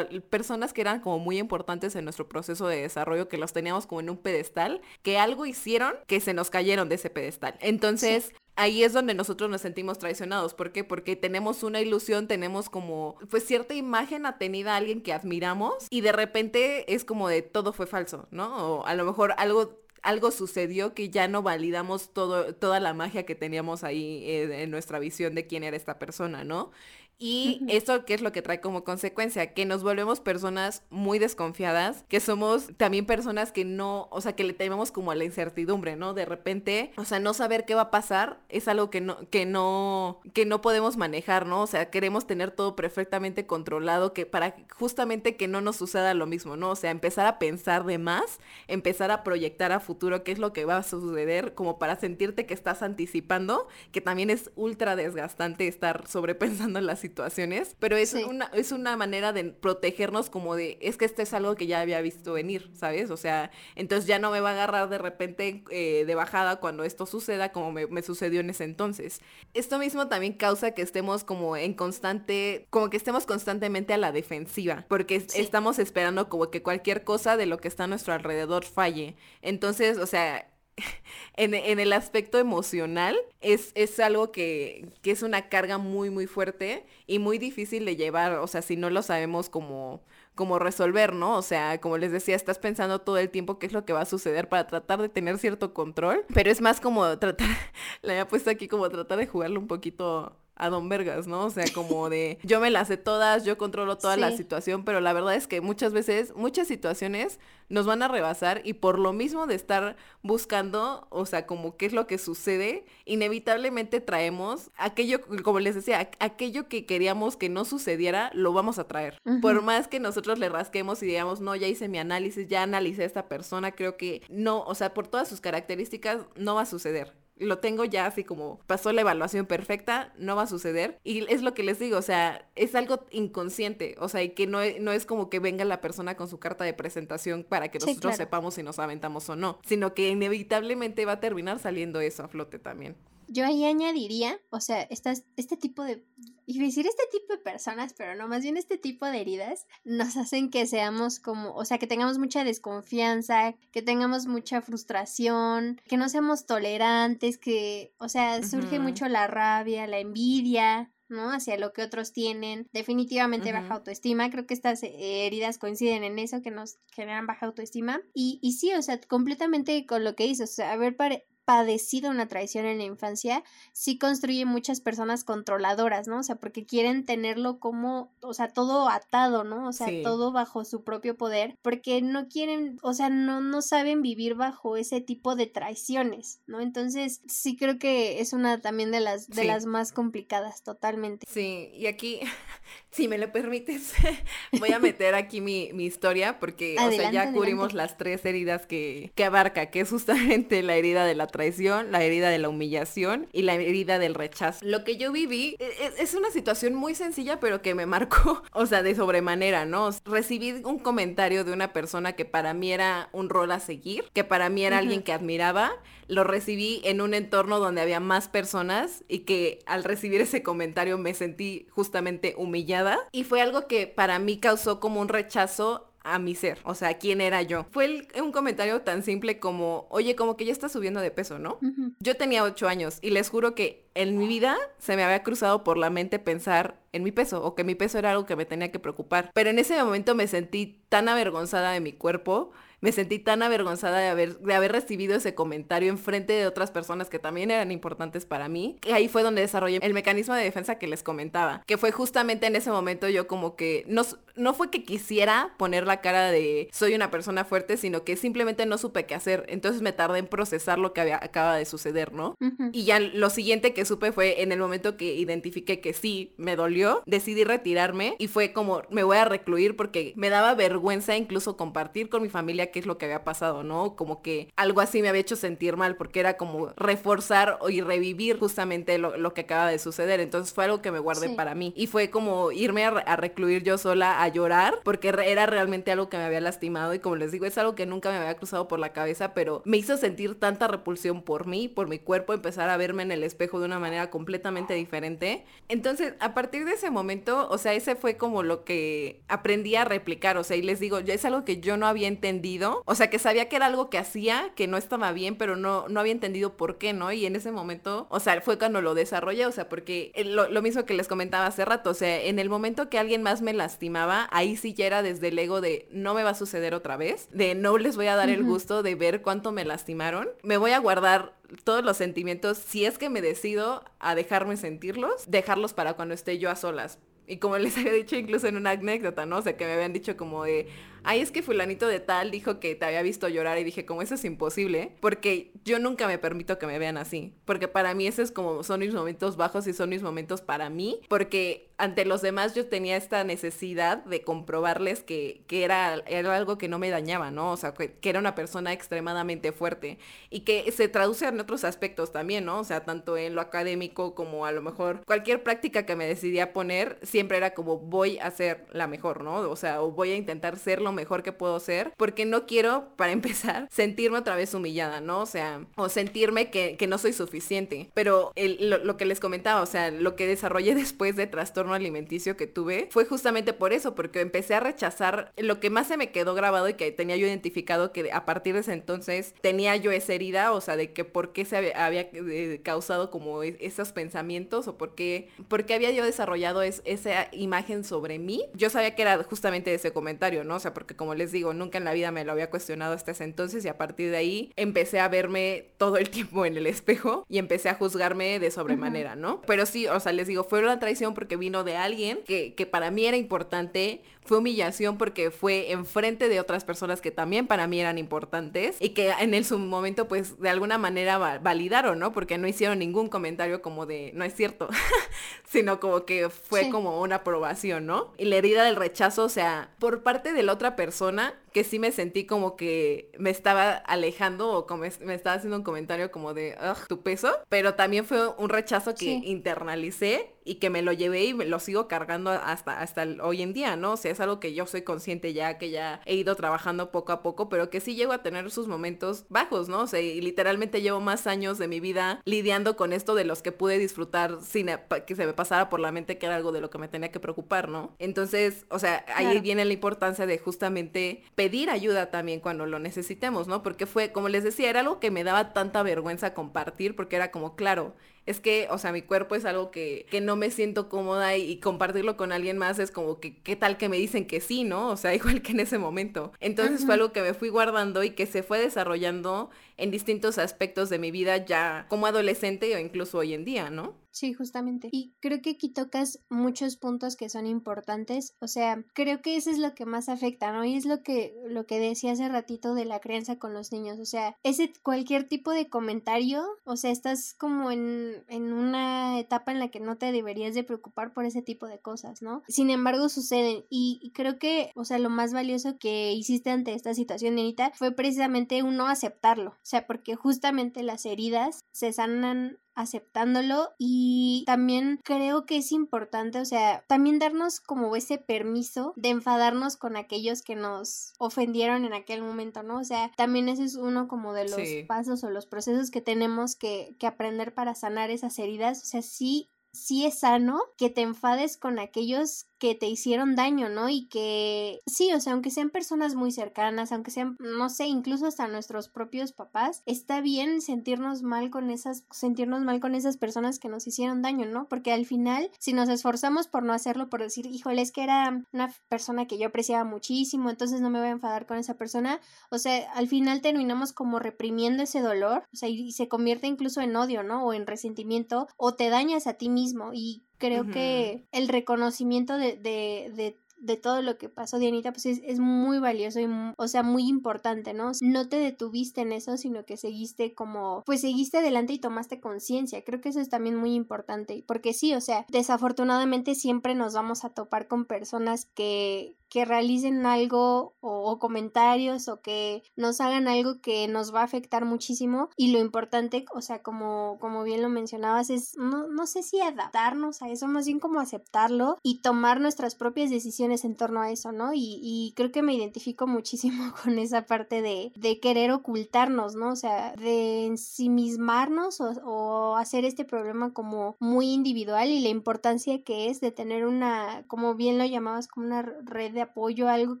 [0.30, 4.00] personas que eran como muy importantes en nuestro proceso de desarrollo, que los teníamos como
[4.00, 7.53] en un pedestal, que algo hicieron que se nos cayeron de ese pedestal.
[7.60, 10.54] Entonces, ahí es donde nosotros nos sentimos traicionados.
[10.54, 10.84] ¿Por qué?
[10.84, 16.00] Porque tenemos una ilusión, tenemos como, pues cierta imagen atenida a alguien que admiramos y
[16.00, 18.78] de repente es como de todo fue falso, ¿no?
[18.78, 23.24] O a lo mejor algo algo sucedió que ya no validamos todo, toda la magia
[23.24, 26.70] que teníamos ahí eh, en nuestra visión de quién era esta persona, ¿no?
[27.16, 32.04] Y eso qué es lo que trae como consecuencia, que nos volvemos personas muy desconfiadas,
[32.08, 35.94] que somos también personas que no, o sea, que le tememos como a la incertidumbre,
[35.94, 36.12] ¿no?
[36.12, 39.46] De repente, o sea, no saber qué va a pasar es algo que no, que
[39.46, 41.62] no, que no podemos manejar, ¿no?
[41.62, 46.26] O sea, queremos tener todo perfectamente controlado, que para justamente que no nos suceda lo
[46.26, 46.70] mismo, ¿no?
[46.70, 50.52] O sea, empezar a pensar de más, empezar a proyectar a futuro qué es lo
[50.52, 55.68] que va a suceder, como para sentirte que estás anticipando, que también es ultra desgastante
[55.68, 60.96] estar sobrepensando las situaciones, pero es, una, es una manera de protegernos como de, es
[60.96, 63.10] que esto es algo que ya había visto venir, ¿sabes?
[63.10, 66.82] O sea, entonces ya no me va a agarrar de repente eh, de bajada cuando
[66.82, 69.20] esto suceda como me, sucedió en ese entonces.
[69.52, 74.10] Esto mismo también causa que estemos como en constante, como que estemos constantemente a la
[74.10, 78.64] defensiva, porque estamos esperando como que cualquier cosa de lo que está a nuestro alrededor
[78.64, 79.14] falle.
[79.42, 80.48] Entonces, o sea,
[81.36, 86.84] en, el aspecto emocional es, es algo que, que, es una carga muy, muy fuerte
[87.06, 90.02] y muy difícil de llevar, o sea, si no lo sabemos como
[90.34, 91.36] como resolver, ¿no?
[91.36, 94.00] O sea, como les decía, estás pensando todo el tiempo qué es lo que va
[94.00, 97.46] a suceder para tratar de tener cierto control, pero es más como tratar,
[98.02, 101.46] la he puesto aquí como tratar de jugarlo un poquito a Don Vergas, ¿no?
[101.46, 105.00] O sea, como de yo me las sé todas, yo controlo toda la situación, pero
[105.00, 109.12] la verdad es que muchas veces, muchas situaciones nos van a rebasar y por lo
[109.12, 115.20] mismo de estar buscando, o sea, como qué es lo que sucede, inevitablemente traemos aquello,
[115.42, 119.18] como les decía, aquello que queríamos que no sucediera, lo vamos a traer.
[119.40, 123.02] Por más que nosotros le rasquemos y digamos, no, ya hice mi análisis, ya analicé
[123.02, 126.66] a esta persona, creo que no, o sea, por todas sus características, no va a
[126.66, 130.98] suceder lo tengo ya así como pasó la evaluación perfecta, no va a suceder.
[131.04, 134.46] Y es lo que les digo, o sea, es algo inconsciente, o sea, y que
[134.46, 137.78] no, no es como que venga la persona con su carta de presentación para que
[137.78, 142.24] nosotros sepamos si nos aventamos o no, sino que inevitablemente va a terminar saliendo eso
[142.24, 142.96] a flote también.
[143.28, 146.04] Yo ahí añadiría, o sea, estas, este tipo de,
[146.46, 150.16] y decir este tipo de personas, pero no, más bien este tipo de heridas nos
[150.16, 155.96] hacen que seamos como, o sea, que tengamos mucha desconfianza, que tengamos mucha frustración, que
[155.96, 161.30] no seamos tolerantes, que, o sea, surge mucho la rabia, la envidia, ¿no?
[161.30, 166.42] Hacia lo que otros tienen, definitivamente baja autoestima, creo que estas heridas coinciden en eso,
[166.42, 170.50] que nos generan baja autoestima, y, y sí, o sea, completamente con lo que dices,
[170.50, 173.42] o sea, a ver, pare padecido una traición en la infancia,
[173.72, 176.18] sí construye muchas personas controladoras, ¿no?
[176.18, 179.68] O sea, porque quieren tenerlo como, o sea, todo atado, ¿no?
[179.68, 184.02] O sea, todo bajo su propio poder, porque no quieren, o sea, no, no saben
[184.02, 186.60] vivir bajo ese tipo de traiciones, ¿no?
[186.60, 191.26] Entonces, sí creo que es una también de las, de las más complicadas, totalmente.
[191.30, 192.20] Sí, y aquí,
[192.90, 193.92] si me lo permites,
[194.58, 198.66] voy a meter aquí mi, mi historia, porque, o sea, ya cubrimos las tres heridas
[198.66, 202.48] que, que abarca, que es justamente la herida de la traición, la herida de la
[202.48, 204.60] humillación y la herida del rechazo.
[204.64, 208.44] Lo que yo viví e, e, es, una situación muy sencilla, pero que me marcó,
[208.52, 209.90] o sea, de sobremanera, ¿no?
[210.04, 214.22] Recibí un comentario de una persona que para mí era un rol a seguir, que
[214.22, 215.72] para mí era alguien que admiraba.
[216.06, 220.98] Lo recibí en un entorno donde había más personas y que al recibir ese comentario
[220.98, 223.00] me sentí justamente humillada.
[223.10, 226.98] Y fue algo que para mí causó como un rechazo a mi ser, o sea,
[226.98, 227.66] quién era yo.
[227.70, 231.58] Fue un comentario tan simple como, oye, como que ya estás subiendo de peso, ¿no?
[231.98, 235.64] Yo tenía ocho años y les juro que en mi vida se me había cruzado
[235.64, 238.44] por la mente pensar en mi peso o que mi peso era algo que me
[238.44, 239.30] tenía que preocupar.
[239.34, 242.52] Pero en ese momento me sentí tan avergonzada de mi cuerpo
[242.84, 246.70] me sentí tan avergonzada de haber, de haber recibido ese comentario en frente de otras
[246.70, 248.76] personas que también eran importantes para mí.
[248.86, 252.46] Y ahí fue donde desarrollé el mecanismo de defensa que les comentaba, que fue justamente
[252.46, 254.02] en ese momento yo como que no,
[254.36, 258.66] no fue que quisiera poner la cara de soy una persona fuerte, sino que simplemente
[258.66, 259.46] no supe qué hacer.
[259.48, 262.36] Entonces me tardé en procesar lo que había, acaba de suceder, ¿no?
[262.72, 266.56] Y ya lo siguiente que supe fue en el momento que identifiqué que sí, me
[266.56, 271.56] dolió, decidí retirarme y fue como me voy a recluir porque me daba vergüenza incluso
[271.56, 273.96] compartir con mi familia qué es lo que había pasado, ¿no?
[273.96, 278.38] Como que algo así me había hecho sentir mal porque era como reforzar y revivir
[278.38, 280.20] justamente lo, que acaba de suceder.
[280.20, 281.72] Entonces fue algo que me guardé para mí.
[281.76, 286.24] Y fue como irme a, recluir yo sola llorar porque era realmente algo que me
[286.24, 288.92] había lastimado y como les digo, es algo que nunca me había cruzado por la
[288.92, 293.02] cabeza, pero me hizo sentir tanta repulsión por mí, por mi cuerpo, empezar a verme
[293.02, 295.44] en el espejo de una manera completamente diferente.
[295.68, 299.84] Entonces, a partir de ese momento, o sea, ese fue como lo que aprendí a
[299.84, 302.44] replicar, o sea, y les digo, ya es algo que yo no había entendido
[302.84, 305.88] o sea, que sabía que era algo que hacía, que no estaba bien, pero no,
[305.88, 307.12] no había entendido por qué, ¿no?
[307.12, 310.62] Y en ese momento, o sea, fue cuando lo desarrollé, o sea, porque lo, lo
[310.62, 313.52] mismo que les comentaba hace rato, o sea, en el momento que alguien más me
[313.52, 316.96] lastimaba, ahí sí ya era desde el ego de no me va a suceder otra
[316.96, 320.56] vez, de no les voy a dar el gusto de ver cuánto me lastimaron, me
[320.56, 321.34] voy a guardar
[321.64, 326.38] todos los sentimientos, si es que me decido a dejarme sentirlos, dejarlos para cuando esté
[326.38, 326.98] yo a solas.
[327.26, 329.38] Y como les había dicho incluso en una anécdota, ¿no?
[329.38, 330.68] O sea, que me habían dicho como de,
[331.04, 334.02] ay, es que fulanito de tal dijo que te había visto llorar y dije, como
[334.02, 338.06] eso es imposible, porque yo nunca me permito que me vean así, porque para mí
[338.06, 342.04] ese es como, son mis momentos bajos y son mis momentos para mí, porque ante
[342.04, 346.78] los demás yo tenía esta necesidad de comprobarles que, que era, era algo que no
[346.78, 347.52] me dañaba, ¿no?
[347.52, 349.98] O sea, que, era una persona extremadamente fuerte
[350.30, 352.60] y que se traduce en otros aspectos también, ¿no?
[352.60, 356.52] O sea, tanto en lo académico como a lo mejor cualquier práctica que me decidía
[356.52, 359.40] poner, siempre era como voy a ser la mejor, ¿no?
[359.50, 362.94] O sea, o voy a intentar ser lo mejor que puedo ser, porque no quiero,
[362.96, 365.20] para empezar, sentirme otra vez humillada, ¿no?
[365.20, 367.90] O sea, o sentirme que, que no soy suficiente.
[367.94, 371.74] Pero lo, lo, que les comentaba, o sea, lo que desarrollé después de trastorno trastorno
[371.74, 375.96] alimenticio que tuve fue justamente por eso, porque empecé a rechazar lo que más se
[375.96, 379.76] me quedó grabado y que tenía yo identificado que a partir de ese entonces tenía
[379.76, 383.92] yo esa herida, o sea, de que por qué se había, eh, causado como esos
[383.92, 388.44] pensamientos o por qué, por qué había yo desarrollado esa imagen sobre mí.
[388.54, 390.56] Yo sabía que era justamente ese comentario, ¿no?
[390.56, 393.12] O sea, porque como les digo, nunca en la vida me lo había cuestionado hasta
[393.12, 396.66] ese entonces y a partir de ahí empecé a verme todo el tiempo en el
[396.66, 399.40] espejo y empecé a juzgarme de sobremanera, ¿no?
[399.46, 402.66] Pero sí, o sea, les digo, fue una traición porque vino de alguien que, que
[402.66, 407.66] para mí era importante, fue humillación porque fue enfrente de otras personas que también para
[407.66, 412.12] mí eran importantes y que en el, su momento pues de alguna manera validaron, ¿no?
[412.12, 414.68] Porque no hicieron ningún comentario como de, no es cierto,
[415.48, 418.12] sino como que fue como una aprobación, ¿no?
[418.16, 421.78] Y la herida del rechazo, o sea, por parte de la otra persona, que sí
[421.78, 426.34] me sentí como que me estaba alejando o como me estaba haciendo un comentario como
[426.34, 430.92] de, ugh, tu peso, pero también fue un rechazo que internalicé y que me lo
[430.92, 433.92] llevé y me lo sigo cargando hasta, hasta hoy en día, ¿no?
[433.92, 437.12] O sea, es algo que yo soy consciente ya, que ya he ido trabajando poco
[437.12, 439.80] a poco, pero que sí llego a tener sus momentos bajos, ¿no?
[439.80, 443.42] O sea, y literalmente llevo más años de mi vida lidiando con esto de los
[443.42, 444.70] que pude disfrutar sin
[445.06, 447.10] que se me pasara por la mente que era algo de lo que me tenía
[447.10, 447.94] que preocupar, ¿no?
[447.98, 453.48] Entonces, o sea, ahí viene la importancia de justamente pedir ayuda también cuando lo necesitemos,
[453.48, 453.62] ¿no?
[453.62, 457.30] Porque fue, como les decía, era algo que me daba tanta vergüenza compartir porque era
[457.30, 457.94] como, claro,
[458.26, 461.58] es que, o sea, mi cuerpo es algo que, que no me siento cómoda y,
[461.58, 464.88] compartirlo con alguien más es como que, ¿qué tal que me dicen que sí, no?
[464.88, 466.32] O sea, igual que en ese momento.
[466.40, 470.88] Entonces fue algo que me fui guardando y que se fue desarrollando en distintos aspectos
[470.90, 474.04] de mi vida ya como adolescente o incluso hoy en día, ¿no?
[474.14, 474.90] Sí, justamente.
[474.92, 478.36] Y creo que aquí tocas muchos puntos que son importantes.
[478.38, 480.64] O sea, creo que eso es lo que más afecta, ¿no?
[480.64, 483.98] Y es lo que, lo que decía hace ratito de la crianza con los niños.
[483.98, 489.50] O sea, ese cualquier tipo de comentario, o sea, estás como en, en una etapa
[489.50, 492.44] en la que no te deberías de preocupar por ese tipo de cosas, ¿no?
[492.46, 493.64] Sin embargo, suceden.
[493.68, 497.90] Y, creo que, o sea, lo más valioso que hiciste ante esta situación, Anita, fue
[497.90, 499.56] precisamente uno aceptarlo.
[499.64, 506.38] O sea, porque justamente las heridas se sanan aceptándolo y también creo que es importante,
[506.38, 511.94] o sea, también darnos como ese permiso de enfadarnos con aquellos que nos ofendieron en
[511.94, 512.78] aquel momento, ¿no?
[512.78, 516.56] O sea, también ese es uno como de los pasos o los procesos que tenemos
[516.56, 521.02] que, que aprender para sanar esas heridas, o sea, sí sí es sano que te
[521.02, 523.90] enfades con aquellos que te hicieron daño, ¿no?
[523.90, 528.26] Y que sí, o sea, aunque sean personas muy cercanas, aunque sean, no sé, incluso
[528.26, 533.58] hasta nuestros propios papás, está bien sentirnos mal con esas, sentirnos mal con esas personas
[533.58, 534.66] que nos hicieron daño, ¿no?
[534.68, 538.42] Porque al final, si nos esforzamos por no hacerlo, por decir, híjole, es que era
[538.52, 542.20] una persona que yo apreciaba muchísimo, entonces no me voy a enfadar con esa persona,
[542.50, 546.80] o sea, al final terminamos como reprimiendo ese dolor, o sea, y se convierte incluso
[546.80, 547.44] en odio, ¿no?
[547.44, 552.56] O en resentimiento, o te dañas a ti mismo y creo que el reconocimiento de,
[552.56, 556.68] de, de de todo lo que pasó Dianita, pues es, es muy valioso y, o
[556.68, 557.92] sea, muy importante, ¿no?
[558.02, 562.84] No te detuviste en eso, sino que seguiste como, pues seguiste adelante y tomaste conciencia.
[562.84, 567.24] Creo que eso es también muy importante, porque sí, o sea, desafortunadamente siempre nos vamos
[567.24, 573.60] a topar con personas que, que realicen algo o, comentarios o que nos hagan algo
[573.60, 577.68] que nos va a afectar muchísimo y lo importante, o sea, como, como bien lo
[577.68, 582.40] mencionabas, es no, no sé si adaptarnos a eso, más bien como aceptarlo y tomar
[582.40, 584.52] nuestras propias decisiones en torno a eso, ¿no?
[584.54, 589.50] Y, creo que me identifico muchísimo con esa parte de, de querer ocultarnos, ¿no?
[589.50, 595.82] O sea, de ensimismarnos o, o hacer este problema como muy individual y la importancia
[595.82, 600.00] que es de tener una, como bien lo llamabas, como una red de apoyo, algo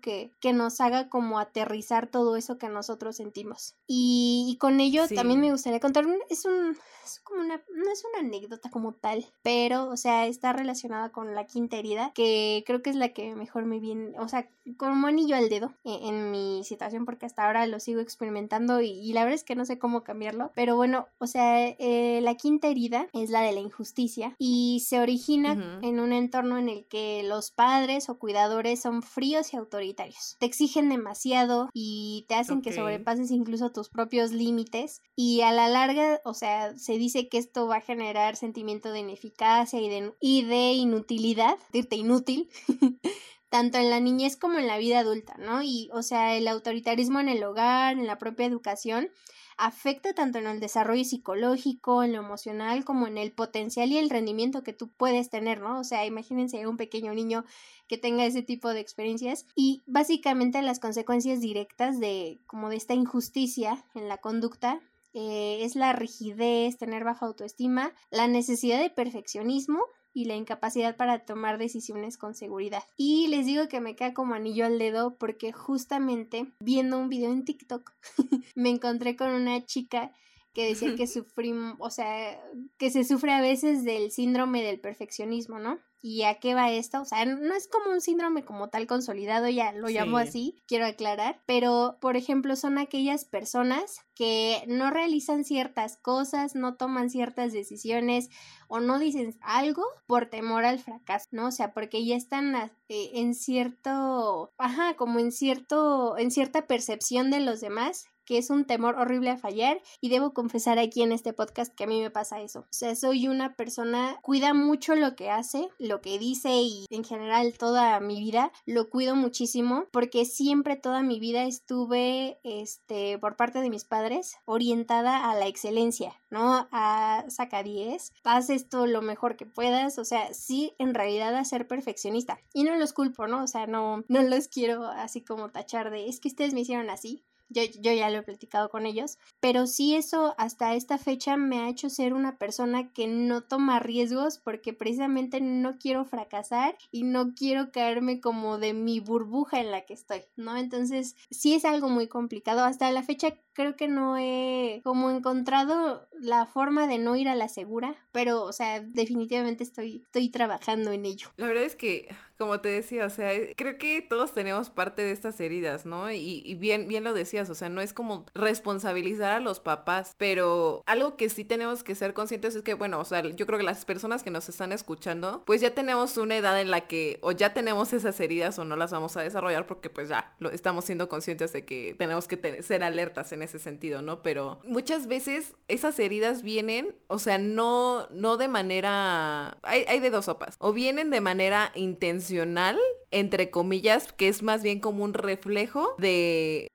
[0.00, 3.74] que, que nos haga como aterrizar todo eso que nosotros sentimos.
[3.86, 8.26] Y, con ello también me gustaría contar, es un, es como una, no es una
[8.26, 12.90] anécdota como tal, pero, o sea, está relacionada con la quinta herida, que creo que
[12.90, 17.04] es la que mejor me viene, o sea, como anillo al dedo en, mi situación,
[17.04, 20.52] porque hasta ahora lo sigo experimentando y, la verdad es que no sé cómo cambiarlo,
[20.54, 25.00] pero bueno, o sea, eh, la quinta herida es la de la injusticia y se
[25.00, 30.36] origina en un entorno en el que los padres o cuidadores son fríos y autoritarios,
[30.38, 35.68] te exigen demasiado y te hacen que sobrepases incluso tus propios límites y a la
[35.68, 40.72] larga, o sea, se dice que esto va a generar sentimiento de ineficacia y de,
[40.72, 42.48] inutilidad, decirte inútil,
[43.48, 45.62] tanto en la niñez como en la vida adulta, ¿no?
[45.62, 49.08] Y, o sea, el autoritarismo en el hogar, en la propia educación,
[49.56, 54.10] afecta tanto en el desarrollo psicológico, en lo emocional, como en el potencial y el
[54.10, 55.78] rendimiento que tú puedes tener, ¿no?
[55.78, 57.44] O sea, imagínense un pequeño niño
[57.86, 62.94] que tenga ese tipo de experiencias y básicamente las consecuencias directas de como de esta
[62.94, 64.80] injusticia en la conducta
[65.14, 71.24] eh, es la rigidez, tener baja autoestima, la necesidad de perfeccionismo y la incapacidad para
[71.24, 72.82] tomar decisiones con seguridad.
[72.96, 77.32] Y les digo que me cae como anillo al dedo porque justamente viendo un video
[77.32, 77.92] en TikTok
[78.54, 80.12] me encontré con una chica
[80.54, 82.40] que decía que sufrimos, o sea,
[82.78, 85.80] que se sufre a veces del síndrome del perfeccionismo, ¿no?
[86.06, 87.00] ¿Y a qué va esto?
[87.00, 90.84] O sea, no es como un síndrome como tal consolidado, ya lo llamo así, quiero
[90.84, 97.54] aclarar, pero por ejemplo son aquellas personas que no realizan ciertas cosas, no toman ciertas
[97.54, 98.28] decisiones
[98.68, 101.46] o no dicen algo por temor al fracaso, ¿no?
[101.46, 102.70] O sea, porque ya están eh,
[103.14, 108.64] en cierto, ajá, como en cierto, en cierta percepción de los demás que es un
[108.64, 112.10] temor horrible a fallar y debo confesar aquí en este podcast que a mí me
[112.10, 112.60] pasa eso.
[112.60, 117.04] O sea, soy una persona, cuida mucho lo que hace, lo que dice y en
[117.04, 123.36] general toda mi vida lo cuido muchísimo porque siempre toda mi vida estuve, este, por
[123.36, 126.68] parte de mis padres, orientada a la excelencia, ¿no?
[126.72, 131.44] A saca 10, haz esto lo mejor que puedas, o sea, sí, en realidad a
[131.44, 132.38] ser perfeccionista.
[132.52, 133.42] Y no los culpo, ¿no?
[133.42, 136.90] O sea, no, no los quiero así como tachar de, es que ustedes me hicieron
[136.90, 141.36] así, yo, yo, ya lo he platicado con ellos, pero sí eso hasta esta fecha
[141.36, 146.76] me ha hecho ser una persona que no toma riesgos porque precisamente no quiero fracasar
[146.90, 150.56] y no quiero caerme como de mi burbuja en la que estoy, ¿no?
[150.56, 152.64] Entonces sí es algo muy complicado.
[152.64, 157.34] Hasta la fecha creo que no he como encontrado la forma de no ir a
[157.34, 161.28] la segura, pero o sea, definitivamente estoy, estoy trabajando en ello.
[161.36, 165.12] La verdad es que como te decía, o sea, creo que todos tenemos parte de
[165.12, 166.10] estas heridas, ¿no?
[166.10, 170.82] Y, bien, bien lo decías, o sea, no es como responsabilizar a los papás, pero
[170.86, 173.64] algo que sí tenemos que ser conscientes es que, bueno, o sea, yo creo que
[173.64, 177.32] las personas que nos están escuchando, pues ya tenemos una edad en la que o
[177.32, 180.84] ya tenemos esas heridas o no las vamos a desarrollar porque pues ya lo, estamos
[180.84, 184.22] siendo conscientes de que tenemos que ser alertas en ese sentido, ¿no?
[184.22, 190.10] Pero muchas veces esas heridas vienen, o sea, no, no de manera, hay, hay de
[190.10, 192.78] dos sopas, o vienen de manera intencional,
[193.14, 196.66] entre comillas, que es más bien como un reflejo de,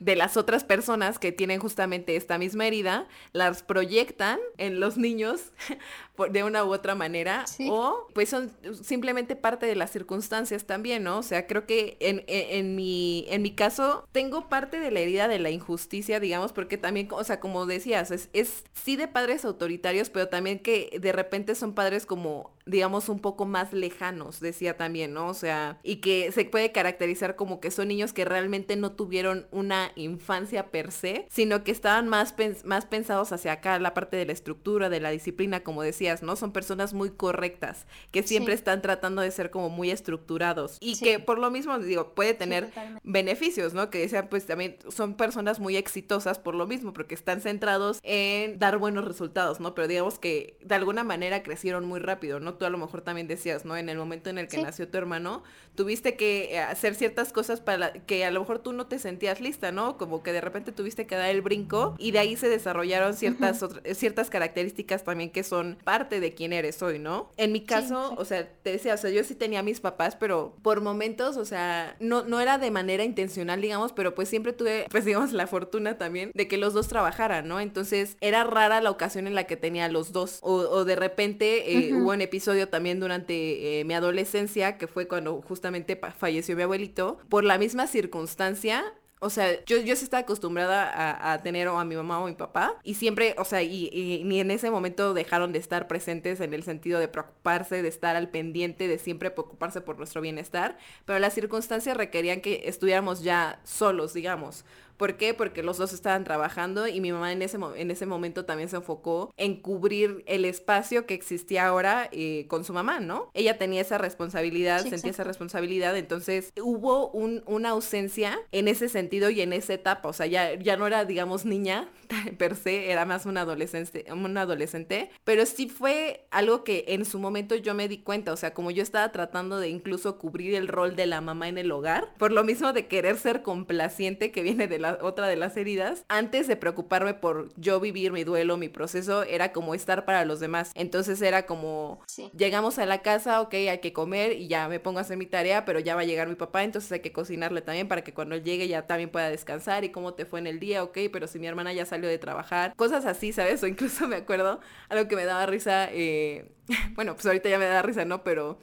[0.00, 5.52] de las otras personas que tienen justamente esta misma herida, las proyectan en los niños
[6.30, 8.50] de una u otra manera o pues son
[8.82, 11.18] simplemente parte de las circunstancias también, ¿no?
[11.18, 15.28] O sea, creo que en, en, mi, en mi caso tengo parte de la herida
[15.28, 19.44] de la injusticia, digamos, porque también, o sea, como decías, es, es sí de padres
[19.44, 24.76] autoritarios, pero también que de repente son padres como digamos, un poco más lejanos, decía
[24.76, 25.28] también, ¿no?
[25.28, 29.46] O sea, y que se puede caracterizar como que son niños que realmente no tuvieron
[29.50, 34.26] una infancia per se, sino que estaban más, más pensados hacia acá, la parte de
[34.26, 36.36] la estructura, de la disciplina, como decía ¿no?
[36.36, 41.18] Son personas muy correctas, que siempre están tratando de ser como muy estructurados y que
[41.20, 42.70] por lo mismo, digo, puede tener
[43.04, 43.88] beneficios, ¿no?
[43.88, 48.58] Que decían, pues también son personas muy exitosas por lo mismo, porque están centrados en
[48.58, 49.74] dar buenos resultados, ¿no?
[49.74, 52.54] Pero digamos que de alguna manera crecieron muy rápido, ¿no?
[52.54, 53.76] Tú a lo mejor también decías, ¿no?
[53.76, 55.42] En el momento en el que nació tu hermano,
[55.74, 59.72] tuviste que hacer ciertas cosas para que a lo mejor tú no te sentías lista,
[59.72, 59.96] ¿no?
[59.96, 63.64] Como que de repente tuviste que dar el brinco y de ahí se desarrollaron ciertas,
[63.94, 67.30] ciertas características también que son parte de quién eres hoy, ¿no?
[67.36, 70.56] En mi caso, o sea, te decía, o sea, yo sí tenía mis papás, pero
[70.62, 74.86] por momentos, o sea, no, no era de manera intencional, digamos, pero pues siempre tuve,
[74.90, 77.60] pues digamos, la fortuna también de que los dos trabajaran, ¿no?
[77.60, 80.38] Entonces era rara la ocasión en la que tenía los dos.
[80.42, 85.40] O, de repente eh, hubo un episodio también durante eh, mi adolescencia, que fue cuando
[85.62, 88.82] justamente falleció mi abuelito, por la misma circunstancia,
[89.20, 92.74] o sea, yo, yo sí estaba acostumbrada a, tener a mi mamá o mi papá
[92.82, 96.64] y siempre, o sea, y, ni en ese momento dejaron de estar presentes en el
[96.64, 101.34] sentido de preocuparse, de estar al pendiente, de siempre preocuparse por nuestro bienestar, pero las
[101.34, 104.64] circunstancias requerían que estuviéramos ya solos, digamos.
[105.02, 105.34] ¿Por qué?
[105.34, 108.76] Porque los dos estaban trabajando y mi mamá en ese, en ese momento también se
[108.76, 113.28] enfocó en cubrir el espacio que existía ahora eh, con su mamá, ¿no?
[113.34, 119.28] Ella tenía esa responsabilidad, sentía esa responsabilidad, entonces hubo un, una ausencia en ese sentido
[119.28, 121.88] y en esa etapa, o sea, ya, ya no era, digamos, niña
[122.38, 124.04] per se, era más una adolescente,
[124.36, 128.54] adolescente, pero sí fue algo que en su momento yo me di cuenta, o sea,
[128.54, 132.14] como yo estaba tratando de incluso cubrir el rol de la mamá en el hogar,
[132.18, 136.04] por lo mismo de querer ser complaciente que viene de la otra de las heridas,
[136.08, 140.40] antes de preocuparme por yo vivir mi duelo, mi proceso, era como estar para los
[140.40, 140.72] demás.
[140.74, 142.00] Entonces era como,
[142.36, 145.26] llegamos a la casa, ok, hay que comer y ya me pongo a hacer mi
[145.26, 148.14] tarea, pero ya va a llegar mi papá, entonces hay que cocinarle también para que
[148.14, 151.26] cuando llegue ya también pueda descansar y cómo te fue en el día, ok, pero
[151.26, 153.62] si mi hermana ya salió de trabajar, cosas así, ¿sabes?
[153.62, 156.54] O incluso me acuerdo, algo que me daba risa, eh,
[156.94, 158.22] bueno, pues ahorita ya me da risa, ¿no?
[158.24, 158.58] Pero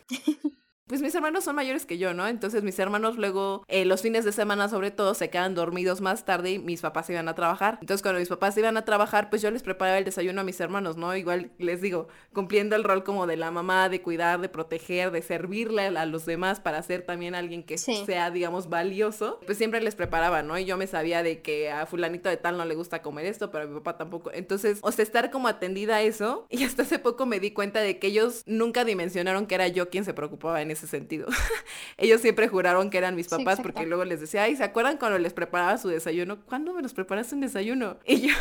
[0.90, 2.28] pues mis hermanos son mayores que yo, ¿no?
[2.28, 6.26] Entonces mis hermanos luego, eh, los fines de semana sobre todo, se quedan dormidos más
[6.26, 7.78] tarde y mis papás iban a trabajar.
[7.80, 10.60] Entonces cuando mis papás iban a trabajar, pues yo les preparaba el desayuno a mis
[10.60, 11.16] hermanos, ¿no?
[11.16, 15.22] Igual les digo, cumpliendo el rol como de la mamá, de cuidar, de proteger, de
[15.22, 19.94] servirle a los demás para ser también alguien que sea, digamos, valioso, pues siempre les
[19.94, 20.58] preparaba, ¿no?
[20.58, 23.52] Y yo me sabía de que a fulanito de tal no le gusta comer esto,
[23.52, 24.32] pero a mi papá tampoco.
[24.34, 27.80] Entonces, o sea, estar como atendida a eso y hasta hace poco me di cuenta
[27.80, 31.28] de que ellos nunca dimensionaron que era yo quien se preocupaba en ese sentido.
[31.98, 35.20] ellos siempre juraron que eran mis papás porque luego les decía, ay, ¿se acuerdan cuando
[35.20, 36.40] les preparaba su desayuno?
[36.46, 37.98] ¿Cuándo me los preparaste un desayuno?
[38.10, 38.34] Y yo,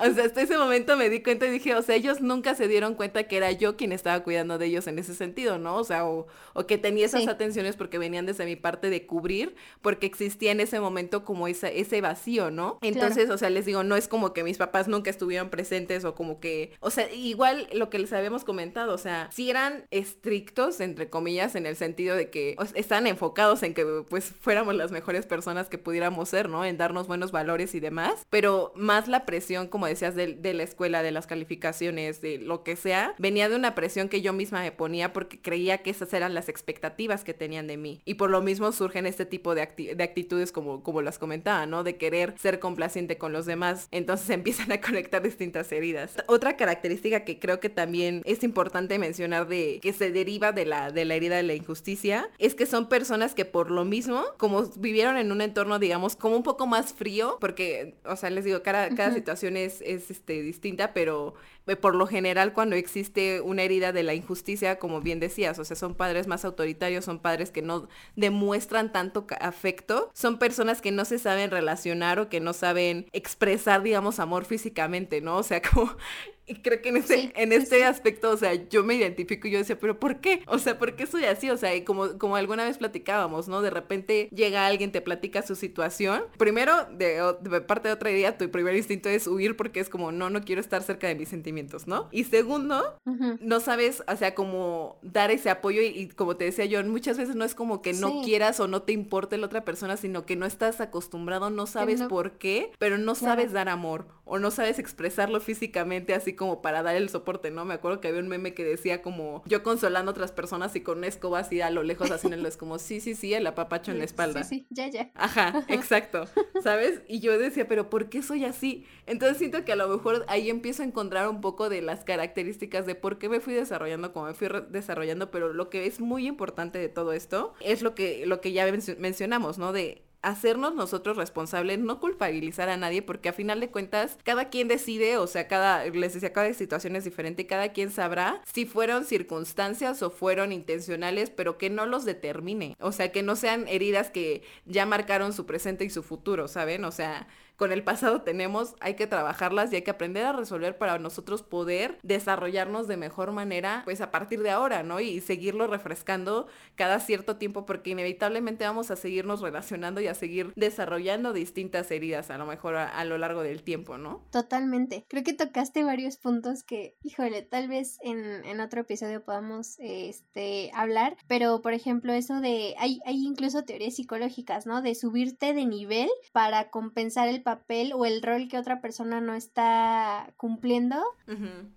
[0.00, 2.66] o sea, hasta ese momento me di cuenta y dije, o sea, ellos nunca se
[2.66, 5.76] dieron cuenta que era yo quien estaba cuidando de ellos en ese sentido, ¿no?
[5.76, 6.26] O sea, o,
[6.66, 10.80] que tenía esas atenciones porque venían desde mi parte de cubrir, porque existía en ese
[10.80, 12.78] momento como esa, ese vacío, ¿no?
[12.80, 16.14] Entonces, o sea, les digo, no es como que mis papás nunca estuvieron presentes o
[16.14, 20.80] como que, o sea, igual lo que les habíamos comentado, o sea, si eran estrictos,
[20.80, 25.26] entre comillas, en el sentido de que están enfocados en que pues fuéramos las mejores
[25.26, 26.64] personas que pudiéramos ser, ¿no?
[26.64, 31.02] En darnos buenos valores y demás, pero más la presión, como decías, de, la escuela,
[31.02, 34.72] de las calificaciones, de lo que sea, venía de una presión que yo misma me
[34.72, 38.00] ponía porque creía que esas eran las expectativas que tenían de mí.
[38.04, 41.84] Y por lo mismo surgen este tipo de, de actitudes como, como las comentaba, ¿no?
[41.84, 43.88] De querer ser complaciente con los demás.
[43.90, 46.14] Entonces empiezan a conectar distintas heridas.
[46.26, 50.90] Otra característica que creo que también es importante mencionar de que se deriva de la,
[50.90, 54.62] de la herida de la injusticia es que son personas que por lo mismo, como
[54.76, 58.62] vivieron en un entorno, digamos, como un poco más frío, porque, o sea, les digo,
[58.62, 61.34] cada, cada situación es, es este, distinta, pero
[61.80, 65.76] por lo general cuando existe una herida de la injusticia, como bien decías, o sea,
[65.76, 71.04] son padres más autoritarios, son padres que no demuestran tanto afecto, son personas que no
[71.04, 75.36] se saben relacionar o que no saben expresar, digamos, amor físicamente, ¿no?
[75.36, 75.96] O sea, como
[76.44, 79.58] y creo que en este, en este aspecto, o sea, yo me identifico y yo
[79.58, 80.42] decía, pero ¿por qué?
[80.46, 81.48] O sea, ¿por qué soy así?
[81.50, 83.62] O sea, como, como alguna vez platicábamos, ¿no?
[83.62, 86.24] De repente llega alguien, te platica su situación.
[86.38, 90.30] Primero, de, parte de otra idea, tu primer instinto es huir porque es como, no,
[90.30, 91.51] no quiero estar cerca de mis sentimientos,
[91.86, 92.08] ¿no?
[92.10, 92.98] Y segundo,
[93.40, 97.36] no sabes, o sea, como dar ese apoyo y, como te decía yo, muchas veces
[97.36, 100.36] no es como que no quieras o no te importe la otra persona, sino que
[100.36, 104.78] no estás acostumbrado, no sabes por qué, pero no sabes dar amor o no sabes
[104.78, 107.64] expresarlo físicamente así como para dar el soporte, ¿no?
[107.64, 110.80] Me acuerdo que había un meme que decía como yo consolando a otras personas y
[110.80, 113.98] con una escoba así a lo lejos haciéndoles como sí, sí, sí, el apapacho en
[113.98, 114.44] la espalda.
[114.44, 115.10] Sí, sí, ya, ya.
[115.14, 116.26] Ajá, exacto,
[116.62, 117.02] ¿sabes?
[117.08, 118.86] Y yo decía, pero ¿por qué soy así?
[119.06, 122.86] Entonces siento que a lo mejor ahí empiezo a encontrar un poco de las características
[122.86, 126.26] de por qué me fui desarrollando como me fui desarrollando, pero lo que es muy
[126.26, 128.66] importante de todo esto es lo que, lo que ya
[128.98, 129.72] mencionamos, ¿no?
[129.72, 134.68] De hacernos nosotros responsables, no culpabilizar a nadie, porque a final de cuentas cada quien
[134.68, 139.04] decide, o sea, cada, les decía, cada situación es diferente, cada quien sabrá si fueron
[139.04, 144.10] circunstancias o fueron intencionales, pero que no los determine, o sea, que no sean heridas
[144.10, 146.84] que ya marcaron su presente y su futuro, ¿saben?
[146.84, 150.78] O sea, con el pasado tenemos, hay que trabajarlas y hay que aprender a resolver
[150.78, 155.00] para nosotros poder desarrollarnos de mejor manera, pues a partir de ahora, ¿no?
[155.00, 160.52] Y seguirlo refrescando cada cierto tiempo porque inevitablemente vamos a seguirnos relacionando y a seguir
[160.56, 164.24] desarrollando distintas heridas a lo mejor a, lo largo del tiempo, ¿no?
[164.30, 165.04] Totalmente.
[165.08, 170.70] Creo que tocaste varios puntos que, híjole, tal vez en, en otro episodio podamos este,
[170.74, 174.82] hablar, pero por ejemplo eso de, hay, hay incluso teorías psicológicas, ¿no?
[174.82, 179.20] De subirte de nivel para compensar el papel papel o el rol que otra persona
[179.20, 180.96] no está cumpliendo.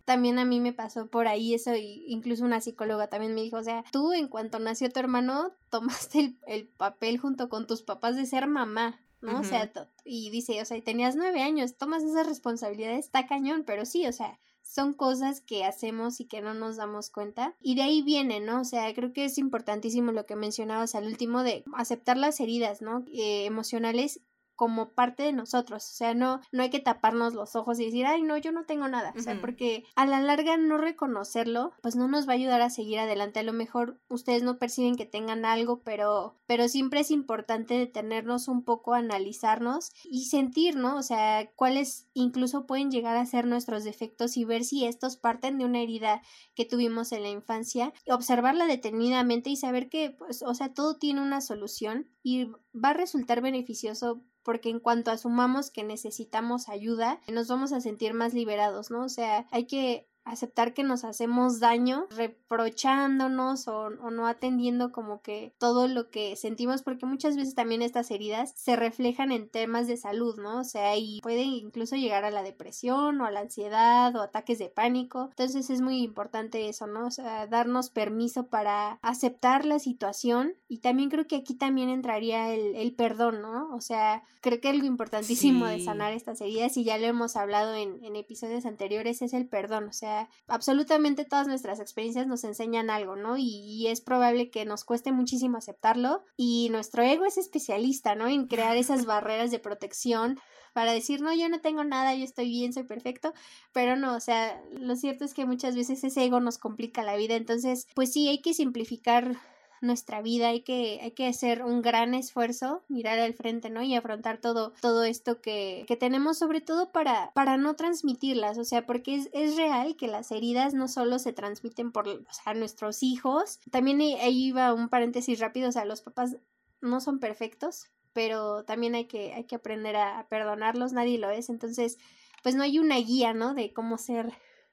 [0.06, 3.64] También a mí me pasó por ahí eso, incluso una psicóloga también me dijo, o
[3.64, 8.26] sea, tú en cuanto nació tu hermano, tomaste el, papel junto con tus papás de
[8.26, 9.00] ser mamá.
[9.22, 9.40] ¿no?
[9.40, 9.72] O sea,
[10.04, 14.12] y dice, o sea, tenías nueve años, tomas esa responsabilidad, está cañón, pero sí, o
[14.12, 17.56] sea, son cosas que hacemos y que no nos damos cuenta.
[17.60, 18.62] Y de ahí viene, ¿no?
[18.62, 22.84] O sea, creo que es importantísimo lo que mencionabas al último de aceptar las heridas,
[22.84, 23.04] ¿no?
[23.12, 24.22] Eh, emocionales
[24.56, 28.06] como parte de nosotros, o sea, no, no hay que taparnos los ojos y decir,
[28.06, 31.96] ay, no, yo no tengo nada, o sea, porque a la larga no reconocerlo, pues
[31.96, 35.06] no nos va a ayudar a seguir adelante, a lo mejor ustedes no perciben que
[35.06, 40.98] tengan algo, pero, pero siempre es importante detenernos un poco, analizarnos y sentir, ¿no?
[40.98, 45.58] O sea, cuáles incluso pueden llegar a ser nuestros defectos y ver si estos parten
[45.58, 46.22] de una herida
[46.56, 51.22] que tuvimos en la infancia, observarla detenidamente y saber que, pues, o sea, todo tiene
[51.22, 57.48] una solución y va a resultar beneficioso porque en cuanto asumamos que necesitamos ayuda, nos
[57.48, 59.04] vamos a sentir más liberados, ¿no?
[59.04, 65.22] O sea, hay que aceptar que nos hacemos daño reprochándonos o, o, no atendiendo como
[65.22, 69.88] que todo lo que sentimos porque muchas veces también estas heridas se reflejan en temas
[69.88, 70.60] de salud, ¿no?
[70.60, 74.58] O sea, y pueden incluso llegar a la depresión o a la ansiedad o ataques
[74.58, 75.28] de pánico.
[75.30, 77.06] Entonces es muy importante eso, ¿no?
[77.06, 82.54] O sea, darnos permiso para aceptar la situación y también creo que aquí también entraría
[82.54, 83.74] el, el perdón, ¿no?
[83.76, 87.76] O sea, creo que algo importantísimo de sanar estas heridas y ya lo hemos hablado
[87.76, 90.15] en, en episodios anteriores es el perdón, o sea,
[90.48, 93.36] absolutamente todas nuestras experiencias nos enseñan algo, ¿no?
[93.38, 98.28] Y, es probable que nos cueste muchísimo aceptarlo y nuestro ego es especialista, ¿no?
[98.28, 100.40] En crear esas barreras de protección
[100.74, 103.34] para decir, no, yo no tengo nada, yo estoy bien, soy perfecto,
[103.72, 107.16] pero no, o sea, lo cierto es que muchas veces ese ego nos complica la
[107.16, 109.38] vida, entonces, pues sí, hay que simplificar
[109.82, 113.82] nuestra vida, hay que, hay que hacer un gran esfuerzo, mirar al frente, ¿no?
[113.82, 118.64] Y afrontar todo, todo esto que, que tenemos, sobre todo para, para no transmitirlas, o
[118.64, 122.54] sea, porque es, es real que las heridas no solo se transmiten por o sea,
[122.54, 126.38] nuestros hijos, también ahí iba un paréntesis rápido, o sea, los papás
[126.82, 131.50] no son perfectos, pero también hay que, hay que aprender a perdonarlos, nadie lo es,
[131.50, 131.98] entonces,
[132.44, 133.54] pues no hay una guía, ¿no?
[133.54, 134.32] De cómo ser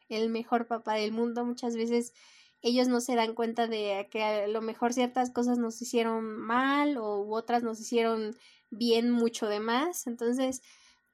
[0.08, 2.12] el mejor papá del mundo, muchas veces
[2.62, 6.96] ellos no se dan cuenta de que a lo mejor ciertas cosas nos hicieron mal
[6.96, 8.36] o otras nos hicieron
[8.70, 10.06] bien mucho de más.
[10.06, 10.62] Entonces,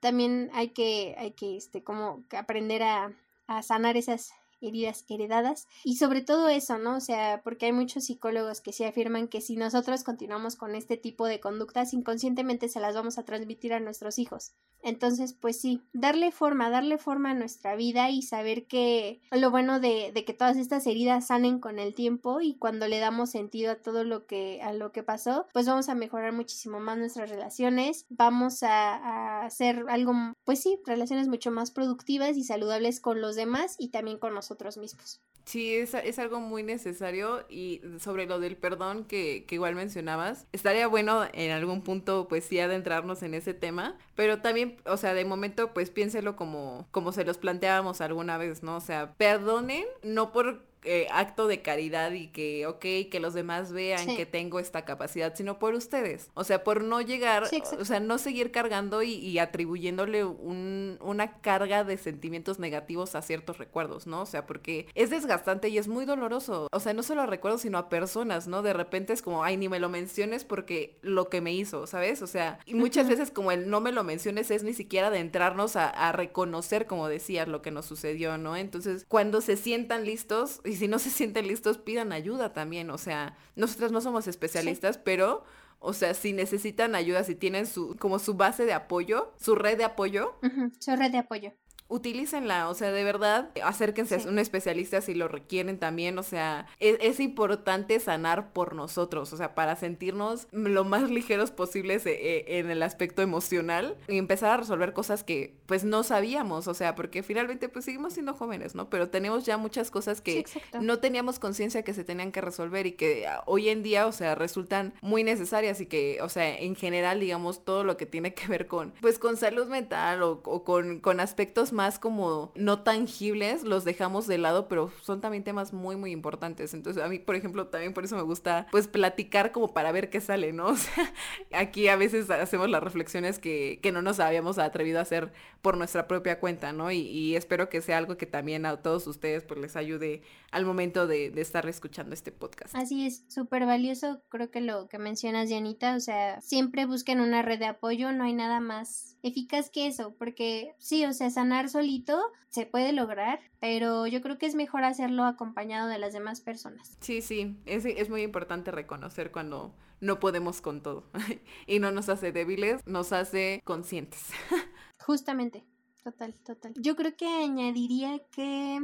[0.01, 5.97] también hay que, hay que, este, como aprender a, a sanar esas heridas heredadas y
[5.97, 6.97] sobre todo eso, ¿no?
[6.97, 10.97] O sea, porque hay muchos psicólogos que sí afirman que si nosotros continuamos con este
[10.97, 14.55] tipo de conductas, inconscientemente se las vamos a transmitir a nuestros hijos.
[14.83, 19.81] Entonces, pues sí, darle forma, darle forma a nuestra vida y saber que lo bueno
[19.81, 23.83] de, que todas estas heridas sanen con el tiempo y cuando le damos sentido a
[23.83, 28.07] todo lo que, a lo que pasó, pues vamos a mejorar muchísimo más nuestras relaciones,
[28.09, 30.13] vamos a, a hacer algo,
[30.45, 34.48] pues sí, relaciones mucho más productivas y saludables con los demás y también con nosotros
[34.77, 35.21] mismos.
[35.45, 40.47] Sí, es, es, algo muy necesario y sobre lo del perdón que, que, igual mencionabas,
[40.53, 45.15] estaría bueno en algún punto pues sí adentrarnos en ese tema, pero también, o sea,
[45.15, 48.77] de momento pues piénselo como, como se los planteábamos alguna vez, ¿no?
[48.77, 53.73] O sea, perdonen no por eh, acto de caridad y que, ok, que los demás
[53.73, 54.17] vean sí.
[54.17, 56.31] que tengo esta capacidad, sino por ustedes.
[56.35, 60.99] O sea, por no llegar, sí, o sea, no seguir cargando y, y atribuyéndole un,
[61.01, 64.23] una carga de sentimientos negativos a ciertos recuerdos, ¿no?
[64.23, 66.69] O sea, porque es desgastante y es muy doloroso.
[66.73, 68.63] O sea, no solo a recuerdos, sino a personas, ¿no?
[68.63, 72.23] De repente es como, ay, ni me lo menciones porque lo que me hizo, ¿sabes?
[72.23, 73.11] O sea, y muchas uh -huh.
[73.11, 76.87] veces como el no me lo menciones es ni siquiera de entrarnos a, a reconocer,
[76.87, 78.57] como decías, lo que nos sucedió, ¿no?
[78.57, 82.91] Entonces, cuando se sientan listos, y si no se sienten listos, pidan ayuda también.
[82.91, 85.03] O sea, nosotros no somos especialistas, sí.
[85.05, 85.45] pero,
[85.81, 89.79] o sea, si necesitan ayuda, si tienen su, como su base de apoyo, su red
[89.79, 90.39] de apoyo.
[90.43, 90.73] Uh -huh.
[90.79, 91.53] Su red de apoyo
[91.89, 94.29] utilícenla, o sea, de verdad, acérquense sí.
[94.29, 99.33] a un especialista si lo requieren también, o sea, es, es, importante sanar por nosotros,
[99.33, 104.51] o sea, para sentirnos lo más ligeros posibles eh, en el aspecto emocional y empezar
[104.53, 108.75] a resolver cosas que pues no sabíamos, o sea, porque finalmente pues seguimos siendo jóvenes,
[108.75, 108.91] ¿no?
[108.91, 112.87] Pero tenemos ya muchas cosas que sí, no teníamos conciencia que se tenían que resolver
[112.87, 116.59] y que ah, hoy en día, o sea, resultan muy necesarias y que, o sea,
[116.59, 120.41] en general, digamos, todo lo que tiene que ver con, pues con salud mental o,
[120.45, 125.45] o con, con aspectos más como no tangibles los dejamos de lado, pero son también
[125.45, 126.75] temas muy, muy importantes.
[126.75, 130.11] Entonces, a mí, por ejemplo, también por eso me gusta, pues, platicar como para ver
[130.11, 130.69] qué sale, ¿no?
[130.79, 131.13] O sea,
[131.53, 135.77] aquí a veces hacemos las reflexiones que, que no nos habíamos atrevido a hacer por
[135.77, 136.91] nuestra propia cuenta, ¿no?
[136.91, 141.07] Y, espero que sea algo que también a todos ustedes, pues, les ayude al momento
[141.07, 142.75] de, de estar escuchando este podcast.
[142.75, 147.43] Así es, súper valioso, creo que lo que mencionas, Janita, o sea, siempre busquen una
[147.43, 151.68] red de apoyo, no hay nada más eficaz que eso, porque sí, o sea, sanar
[151.69, 156.41] solito se puede lograr, pero yo creo que es mejor hacerlo acompañado de las demás
[156.41, 156.97] personas.
[157.01, 161.11] Sí, sí, es, es muy importante reconocer cuando no podemos con todo
[161.67, 164.31] y no nos hace débiles, nos hace conscientes.
[165.01, 165.65] Justamente,
[166.03, 166.73] total, total.
[166.77, 168.81] Yo creo que añadiría que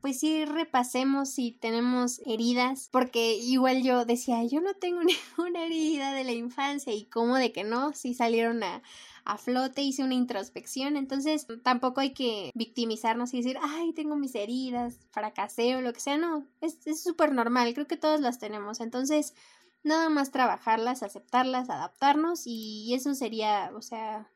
[0.00, 5.00] pues sí repasemos si tenemos heridas, porque igual yo decía, yo no tengo
[5.36, 8.82] ninguna herida de la infancia y cómo de que no, si salieron a,
[9.28, 14.34] a flote, hice una introspección, entonces tampoco hay que victimizarnos y decir, ay, tengo mis
[14.34, 18.80] heridas, fracasé o lo que sea, no, es súper normal, creo que todos las tenemos,
[18.80, 19.34] entonces
[19.82, 24.30] nada más trabajarlas, aceptarlas, adaptarnos y eso sería, o sea,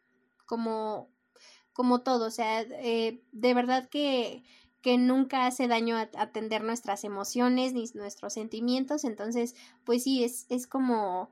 [0.45, 1.09] como,
[1.72, 4.45] como todo, o sea, eh, de verdad que
[4.82, 10.66] que nunca hace daño atender nuestras emociones ni nuestros sentimientos, entonces, pues sí, es, es
[10.66, 11.30] como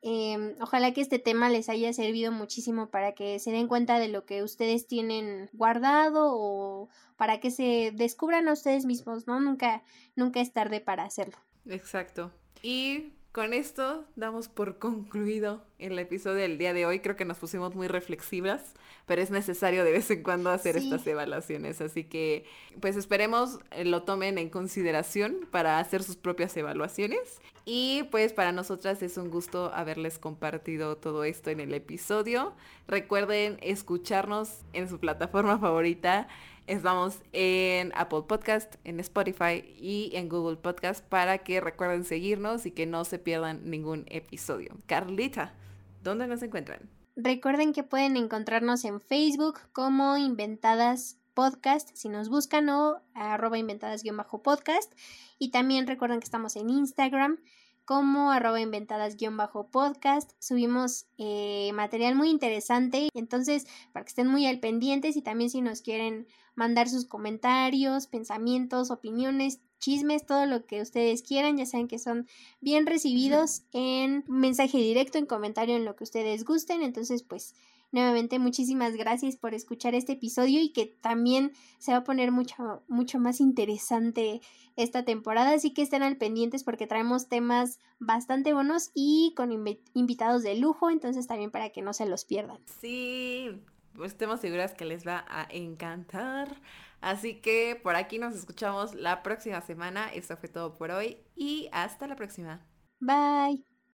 [0.00, 4.08] Em, ojalá que este tema les haya servido muchísimo para que se den cuenta de
[4.08, 9.40] lo que ustedes tienen guardado o para que se descubran a ustedes mismos, ¿no?
[9.40, 9.82] Nunca,
[10.14, 11.36] nunca es tarde para hacerlo.
[11.66, 12.32] Exacto.
[12.62, 16.98] Y con esto damos por concluido el episodio del día de hoy.
[16.98, 18.74] Creo que nos pusimos muy reflexivas,
[19.06, 21.80] pero es necesario de vez en cuando hacer estas evaluaciones.
[21.80, 22.46] Así que,
[22.80, 27.40] pues esperemos eh, lo tomen en consideración para hacer sus propias evaluaciones.
[27.64, 32.54] Y pues para nosotras es un gusto haberles compartido todo esto en el episodio.
[32.88, 36.26] Recuerden escucharnos en su plataforma favorita
[36.68, 42.72] Estamos en Apple Podcast, en Spotify y en Google Podcast para que recuerden seguirnos y
[42.72, 44.76] que no se pierdan ningún episodio.
[44.84, 45.54] Carlita,
[46.02, 46.90] ¿dónde nos encuentran?
[47.16, 54.92] Recuerden que pueden encontrarnos en Facebook como Inventadas Podcast, si nos buscan o arroba inventadas-podcast.
[55.38, 57.38] Y también recuerden que estamos en Instagram
[57.86, 60.32] como arroba inventadas-podcast.
[60.38, 65.62] Subimos eh, material muy interesante, entonces para que estén muy al pendientes y también si
[65.62, 66.26] nos quieren
[66.58, 72.26] mandar sus comentarios, pensamientos, opiniones, chismes, todo lo que ustedes quieran, ya saben que son
[72.60, 77.54] bien recibidos en mensaje directo, en comentario, en lo que ustedes gusten, entonces pues
[77.90, 82.82] Nuevamente, muchísimas gracias por escuchar este episodio y que también se va a poner mucho,
[82.86, 84.42] mucho más interesante
[84.76, 85.54] esta temporada.
[85.54, 89.52] Así que estén al pendientes porque traemos temas bastante buenos y con
[89.94, 90.90] invitados de lujo.
[90.90, 92.58] Entonces, también para que no se los pierdan.
[92.78, 93.58] Sí,
[93.98, 96.60] pues estemos seguras que les va a encantar.
[97.00, 100.12] Así que por aquí nos escuchamos la próxima semana.
[100.12, 102.66] Esto fue todo por hoy y hasta la próxima.
[103.00, 103.77] Bye.